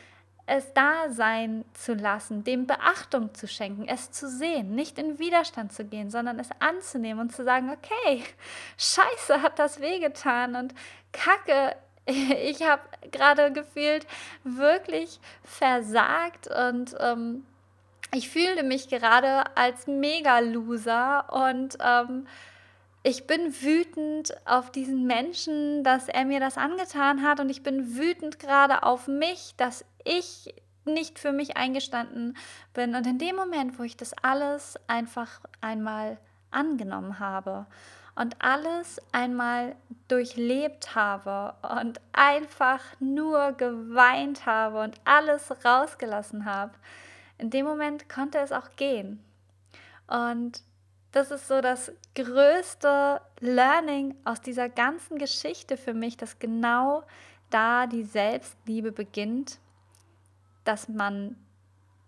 es 0.45 0.73
da 0.73 1.09
sein 1.09 1.65
zu 1.73 1.93
lassen, 1.93 2.45
dem 2.45 2.65
Beachtung 2.65 3.33
zu 3.33 3.45
schenken, 3.45 3.85
es 3.89 4.11
zu 4.11 4.29
sehen, 4.29 4.73
nicht 4.73 4.97
in 4.97 5.19
Widerstand 5.19 5.73
zu 5.73 5.83
gehen, 5.83 6.09
sondern 6.09 6.39
es 6.39 6.49
anzunehmen 6.59 7.19
und 7.19 7.35
zu 7.35 7.43
sagen, 7.43 7.69
okay, 7.69 8.23
scheiße, 8.77 9.41
hat 9.41 9.59
das 9.59 9.81
wehgetan 9.81 10.55
und 10.55 10.73
kacke, 11.11 11.75
ich 12.43 12.63
habe 12.63 12.81
gerade 13.11 13.51
gefühlt 13.51 14.07
wirklich 14.43 15.19
versagt 15.43 16.47
und 16.47 16.95
ähm, 16.99 17.45
ich 18.13 18.29
fühlte 18.29 18.63
mich 18.63 18.87
gerade 18.87 19.43
als 19.57 19.87
Mega-Loser 19.87 21.25
und 21.31 21.77
ähm, 21.83 22.27
ich 23.03 23.27
bin 23.27 23.53
wütend 23.61 24.35
auf 24.45 24.71
diesen 24.71 25.05
Menschen, 25.05 25.83
dass 25.83 26.07
er 26.07 26.25
mir 26.25 26.39
das 26.39 26.57
angetan 26.57 27.23
hat 27.23 27.39
und 27.39 27.49
ich 27.49 27.63
bin 27.63 27.95
wütend 27.95 28.39
gerade 28.39 28.83
auf 28.83 29.07
mich, 29.07 29.53
dass 29.57 29.85
ich 30.03 30.53
nicht 30.85 31.19
für 31.19 31.33
mich 31.33 31.57
eingestanden 31.57 32.37
bin. 32.73 32.95
Und 32.95 33.05
in 33.05 33.17
dem 33.17 33.35
Moment, 33.35 33.77
wo 33.77 33.83
ich 33.83 33.97
das 33.97 34.13
alles 34.23 34.79
einfach 34.87 35.41
einmal 35.59 36.17
angenommen 36.49 37.19
habe 37.19 37.65
und 38.17 38.35
alles 38.39 38.99
einmal 39.11 39.75
durchlebt 40.07 40.95
habe 40.95 41.53
und 41.79 42.01
einfach 42.13 42.81
nur 42.99 43.51
geweint 43.51 44.45
habe 44.45 44.81
und 44.81 44.99
alles 45.05 45.53
rausgelassen 45.63 46.45
habe, 46.45 46.73
in 47.37 47.51
dem 47.51 47.65
Moment 47.65 48.09
konnte 48.09 48.39
es 48.39 48.51
auch 48.51 48.75
gehen. 48.75 49.23
Und 50.07 50.63
das 51.11 51.29
ist 51.29 51.47
so 51.47 51.61
das 51.61 51.91
größte 52.15 53.21
Learning 53.39 54.15
aus 54.25 54.41
dieser 54.41 54.67
ganzen 54.67 55.19
Geschichte 55.19 55.77
für 55.77 55.93
mich, 55.93 56.17
dass 56.17 56.39
genau 56.39 57.03
da 57.51 57.85
die 57.85 58.03
Selbstliebe 58.03 58.91
beginnt, 58.91 59.59
dass 60.63 60.89
man 60.89 61.37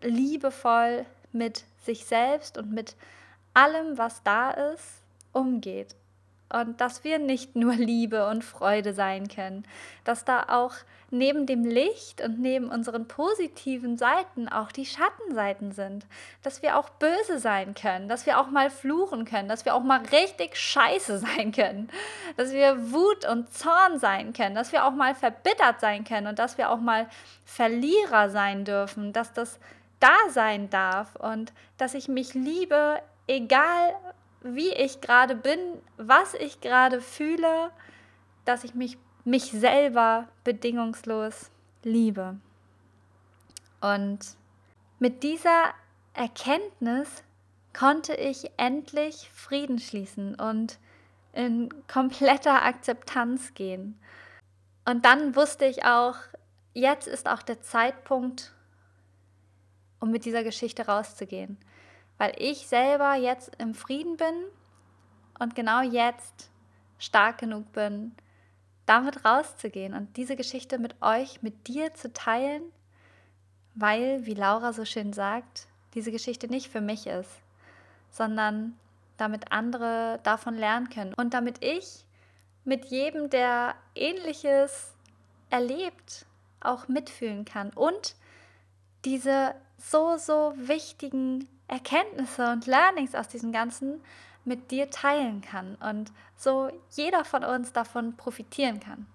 liebevoll 0.02 1.06
mit 1.32 1.65
sich 1.84 2.06
selbst 2.06 2.58
und 2.58 2.72
mit 2.72 2.95
allem, 3.54 3.98
was 3.98 4.24
da 4.24 4.52
ist, 4.52 4.99
umgeht. 5.34 5.96
Und 6.52 6.82
dass 6.82 7.04
wir 7.04 7.20
nicht 7.20 7.56
nur 7.56 7.74
Liebe 7.74 8.28
und 8.28 8.44
Freude 8.44 8.94
sein 8.94 9.28
können, 9.28 9.65
dass 10.04 10.26
da 10.26 10.48
auch 10.50 10.74
neben 11.12 11.46
dem 11.46 11.63
Licht 11.63 12.22
und 12.22 12.39
neben 12.39 12.70
unseren 12.70 13.08
positiven 13.08 13.98
Seiten 13.98 14.48
auch 14.48 14.72
die 14.72 14.86
Schattenseiten 14.86 15.72
sind, 15.72 16.08
dass 16.42 16.63
wir 16.63 16.78
auch 16.78 16.89
böse 16.89 17.38
sein 17.38 17.76
können, 17.76 18.10
dass 18.10 18.26
wir 18.26 18.39
auch 18.39 18.50
mal 18.50 18.72
fluchen 18.72 19.26
können, 19.26 19.48
dass 19.48 19.65
wir 19.65 19.76
auch 19.76 19.84
mal 19.84 20.02
richtig 20.12 20.56
scheiße 20.56 21.20
sein 21.38 21.52
können, 21.52 21.89
dass 22.36 22.52
wir 22.52 22.92
Wut 22.92 23.26
und 23.30 23.54
Zorn 23.54 24.00
sein 24.00 24.34
können, 24.34 24.56
dass 24.56 24.72
wir 24.72 24.86
auch 24.86 24.94
mal 24.94 25.13
verbittert 25.13 25.80
sein 25.80 26.04
können 26.04 26.26
und 26.26 26.39
dass 26.39 26.58
wir 26.58 26.72
auch 26.72 26.80
mal 26.80 27.08
Verlierer 27.46 28.30
sein 28.30 28.65
dürfen, 28.65 29.13
dass 29.13 29.34
das 29.34 29.60
da 30.00 30.15
sein 30.30 30.70
darf 30.70 31.15
und 31.15 31.54
dass 31.78 31.94
ich 31.94 32.08
mich 32.08 32.34
liebe, 32.34 33.02
egal 33.28 33.94
wie 34.41 34.69
ich 34.69 35.02
gerade 35.02 35.36
bin, 35.36 35.60
was 35.97 36.34
ich 36.34 36.62
gerade 36.62 37.02
fühle, 37.02 37.71
dass 38.45 38.63
ich 38.63 38.73
mich, 38.73 38.97
mich 39.25 39.52
selber 39.52 40.28
bedingungslos 40.43 41.52
liebe. 41.84 42.39
Und 43.82 44.19
mit 44.99 45.23
dieser 45.23 45.73
Erkenntnis 46.13 47.23
konnte 47.78 48.13
ich 48.13 48.52
endlich 48.58 49.30
Frieden 49.34 49.80
schließen 49.80 50.36
und 50.36 50.80
in 51.34 51.69
kompletter 51.88 52.63
Akzeptanz 52.63 53.54
gehen. 53.54 53.99
Und 54.86 55.06
dann 55.06 55.36
wusste 55.36 55.65
ich 55.65 55.86
auch, 55.86 56.15
jetzt 56.73 57.08
ist 57.08 57.30
auch 57.30 57.41
der 57.41 57.62
Zeitpunkt, 57.62 58.54
um 59.99 60.12
mit 60.12 60.25
dieser 60.25 60.43
Geschichte 60.43 60.88
rauszugehen 60.88 61.58
weil 62.19 62.34
ich 62.38 62.67
selber 62.67 63.15
jetzt 63.15 63.51
im 63.58 63.73
Frieden 63.73 64.17
bin 64.17 64.45
und 65.39 65.55
genau 65.55 65.82
jetzt 65.82 66.51
stark 66.99 67.39
genug 67.39 67.71
bin, 67.71 68.13
damit 68.86 69.25
rauszugehen 69.25 69.93
und 69.93 70.17
diese 70.17 70.36
Geschichte 70.36 70.77
mit 70.77 71.01
euch, 71.01 71.41
mit 71.41 71.67
dir 71.67 71.93
zu 71.93 72.12
teilen, 72.12 72.62
weil, 73.73 74.25
wie 74.25 74.34
Laura 74.34 74.73
so 74.73 74.84
schön 74.84 75.13
sagt, 75.13 75.67
diese 75.95 76.12
Geschichte 76.12 76.47
nicht 76.47 76.69
für 76.69 76.82
mich 76.82 77.08
ist, 77.08 77.32
sondern 78.12 78.77
damit 79.17 79.51
andere 79.51 80.19
davon 80.23 80.55
lernen 80.55 80.89
können 80.89 81.13
und 81.13 81.34
damit 81.34 81.63
ich 81.63 82.03
mit 82.65 82.86
jedem, 82.86 83.29
der 83.29 83.75
ähnliches 83.95 84.93
erlebt, 85.49 86.25
auch 86.60 86.89
mitfühlen 86.89 87.45
kann 87.45 87.71
und 87.71 88.15
diese 89.05 89.55
so, 89.77 90.17
so 90.17 90.53
wichtigen 90.58 91.47
Erkenntnisse 91.69 92.51
und 92.51 92.65
Learnings 92.65 93.15
aus 93.15 93.27
diesem 93.27 93.51
Ganzen 93.51 94.01
mit 94.45 94.71
dir 94.71 94.89
teilen 94.89 95.41
kann 95.41 95.75
und 95.75 96.12
so 96.36 96.69
jeder 96.91 97.23
von 97.23 97.43
uns 97.43 97.71
davon 97.71 98.17
profitieren 98.17 98.79
kann. 98.79 99.05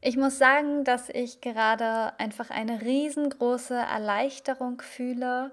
Ich 0.00 0.16
muss 0.16 0.36
sagen, 0.36 0.84
dass 0.84 1.08
ich 1.08 1.40
gerade 1.40 2.12
einfach 2.18 2.50
eine 2.50 2.82
riesengroße 2.82 3.74
Erleichterung 3.76 4.80
fühle, 4.80 5.52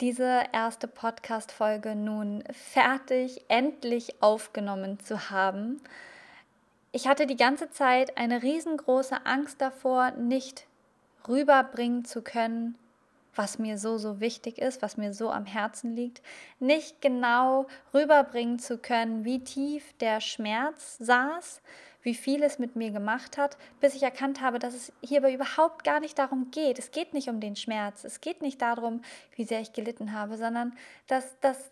diese 0.00 0.42
erste 0.52 0.86
Podcast-Folge 0.86 1.96
nun 1.96 2.44
fertig, 2.52 3.42
endlich 3.48 4.22
aufgenommen 4.22 5.00
zu 5.00 5.30
haben. 5.30 5.80
Ich 6.92 7.08
hatte 7.08 7.26
die 7.26 7.36
ganze 7.36 7.70
Zeit 7.70 8.16
eine 8.16 8.42
riesengroße 8.42 9.26
Angst 9.26 9.60
davor, 9.60 10.10
nicht 10.12 10.66
rüberbringen 11.26 12.04
zu 12.04 12.22
können, 12.22 12.76
was 13.38 13.58
mir 13.58 13.78
so, 13.78 13.96
so 13.96 14.20
wichtig 14.20 14.58
ist, 14.58 14.82
was 14.82 14.96
mir 14.96 15.14
so 15.14 15.30
am 15.30 15.46
Herzen 15.46 15.94
liegt, 15.94 16.20
nicht 16.58 17.00
genau 17.00 17.66
rüberbringen 17.94 18.58
zu 18.58 18.78
können, 18.78 19.24
wie 19.24 19.42
tief 19.42 19.96
der 19.98 20.20
Schmerz 20.20 20.98
saß, 20.98 21.62
wie 22.02 22.14
viel 22.14 22.42
es 22.42 22.58
mit 22.58 22.76
mir 22.76 22.90
gemacht 22.90 23.38
hat, 23.38 23.56
bis 23.80 23.94
ich 23.94 24.02
erkannt 24.02 24.40
habe, 24.40 24.58
dass 24.58 24.74
es 24.74 24.92
hierbei 25.02 25.32
überhaupt 25.32 25.84
gar 25.84 26.00
nicht 26.00 26.18
darum 26.18 26.50
geht. 26.50 26.78
Es 26.78 26.90
geht 26.90 27.14
nicht 27.14 27.28
um 27.28 27.40
den 27.40 27.56
Schmerz, 27.56 28.04
es 28.04 28.20
geht 28.20 28.42
nicht 28.42 28.60
darum, 28.60 29.02
wie 29.36 29.44
sehr 29.44 29.60
ich 29.60 29.72
gelitten 29.72 30.12
habe, 30.12 30.36
sondern 30.36 30.74
dass, 31.06 31.38
dass 31.40 31.70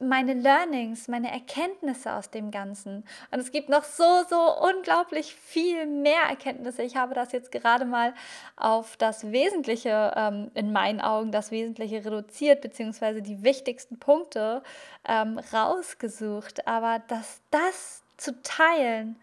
meine 0.00 0.34
Learnings, 0.34 1.06
meine 1.06 1.30
Erkenntnisse 1.30 2.12
aus 2.12 2.28
dem 2.30 2.50
Ganzen. 2.50 3.04
Und 3.30 3.38
es 3.38 3.52
gibt 3.52 3.68
noch 3.68 3.84
so, 3.84 4.24
so 4.28 4.58
unglaublich 4.60 5.34
viel 5.36 5.86
mehr 5.86 6.22
Erkenntnisse. 6.28 6.82
Ich 6.82 6.96
habe 6.96 7.14
das 7.14 7.30
jetzt 7.30 7.52
gerade 7.52 7.84
mal 7.84 8.12
auf 8.56 8.96
das 8.96 9.30
Wesentliche, 9.30 10.12
ähm, 10.16 10.50
in 10.54 10.72
meinen 10.72 11.00
Augen, 11.00 11.30
das 11.30 11.52
Wesentliche 11.52 12.04
reduziert, 12.04 12.60
beziehungsweise 12.60 13.22
die 13.22 13.44
wichtigsten 13.44 13.98
Punkte 14.00 14.62
ähm, 15.06 15.38
rausgesucht. 15.52 16.66
Aber 16.66 17.00
dass 17.06 17.40
das 17.52 18.02
zu 18.16 18.42
teilen, 18.42 19.16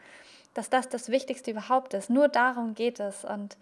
dass 0.53 0.69
das 0.69 0.87
das 0.87 1.09
Wichtigste 1.09 1.51
überhaupt 1.51 1.93
ist, 1.93 2.09
nur 2.09 2.29
darum 2.29 2.75
geht 2.75 3.01
es. 3.01 3.25
Und 3.25 3.57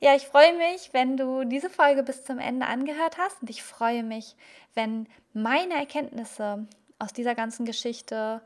ja, 0.00 0.16
ich 0.16 0.26
freue 0.26 0.56
mich, 0.56 0.90
wenn 0.92 1.18
du 1.18 1.44
diese 1.44 1.68
Folge 1.68 2.02
bis 2.02 2.24
zum 2.24 2.38
Ende 2.38 2.66
angehört 2.66 3.18
hast. 3.18 3.42
Und 3.42 3.50
ich 3.50 3.62
freue 3.62 4.02
mich, 4.02 4.34
wenn 4.74 5.06
meine 5.34 5.74
Erkenntnisse 5.74 6.66
aus 6.98 7.12
dieser 7.12 7.34
ganzen 7.34 7.66
Geschichte 7.66 8.40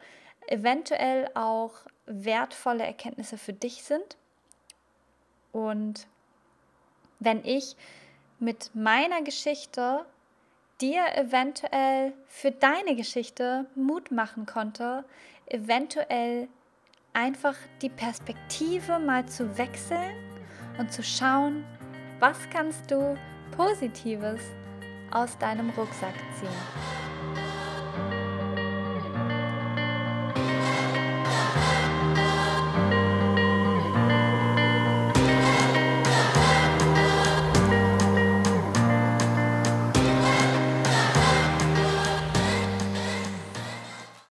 eventuell 0.48 1.30
auch 1.34 1.72
wertvolle 2.06 2.84
Erkenntnisse 2.84 3.38
für 3.38 3.52
dich 3.52 3.84
sind. 3.84 4.16
Und 5.52 6.08
wenn 7.20 7.44
ich 7.44 7.76
mit 8.40 8.74
meiner 8.74 9.22
Geschichte 9.22 10.04
dir 10.80 11.04
eventuell 11.14 12.12
für 12.26 12.50
deine 12.50 12.96
Geschichte 12.96 13.66
Mut 13.76 14.10
machen 14.10 14.44
konnte, 14.44 15.04
eventuell 15.46 16.48
einfach 17.12 17.54
die 17.80 17.90
Perspektive 17.90 18.98
mal 18.98 19.24
zu 19.26 19.56
wechseln 19.56 20.33
und 20.78 20.92
zu 20.92 21.02
schauen, 21.02 21.64
was 22.20 22.38
kannst 22.50 22.90
du 22.90 23.16
Positives 23.56 24.40
aus 25.10 25.38
deinem 25.38 25.70
Rucksack 25.70 26.14
ziehen. 26.38 27.13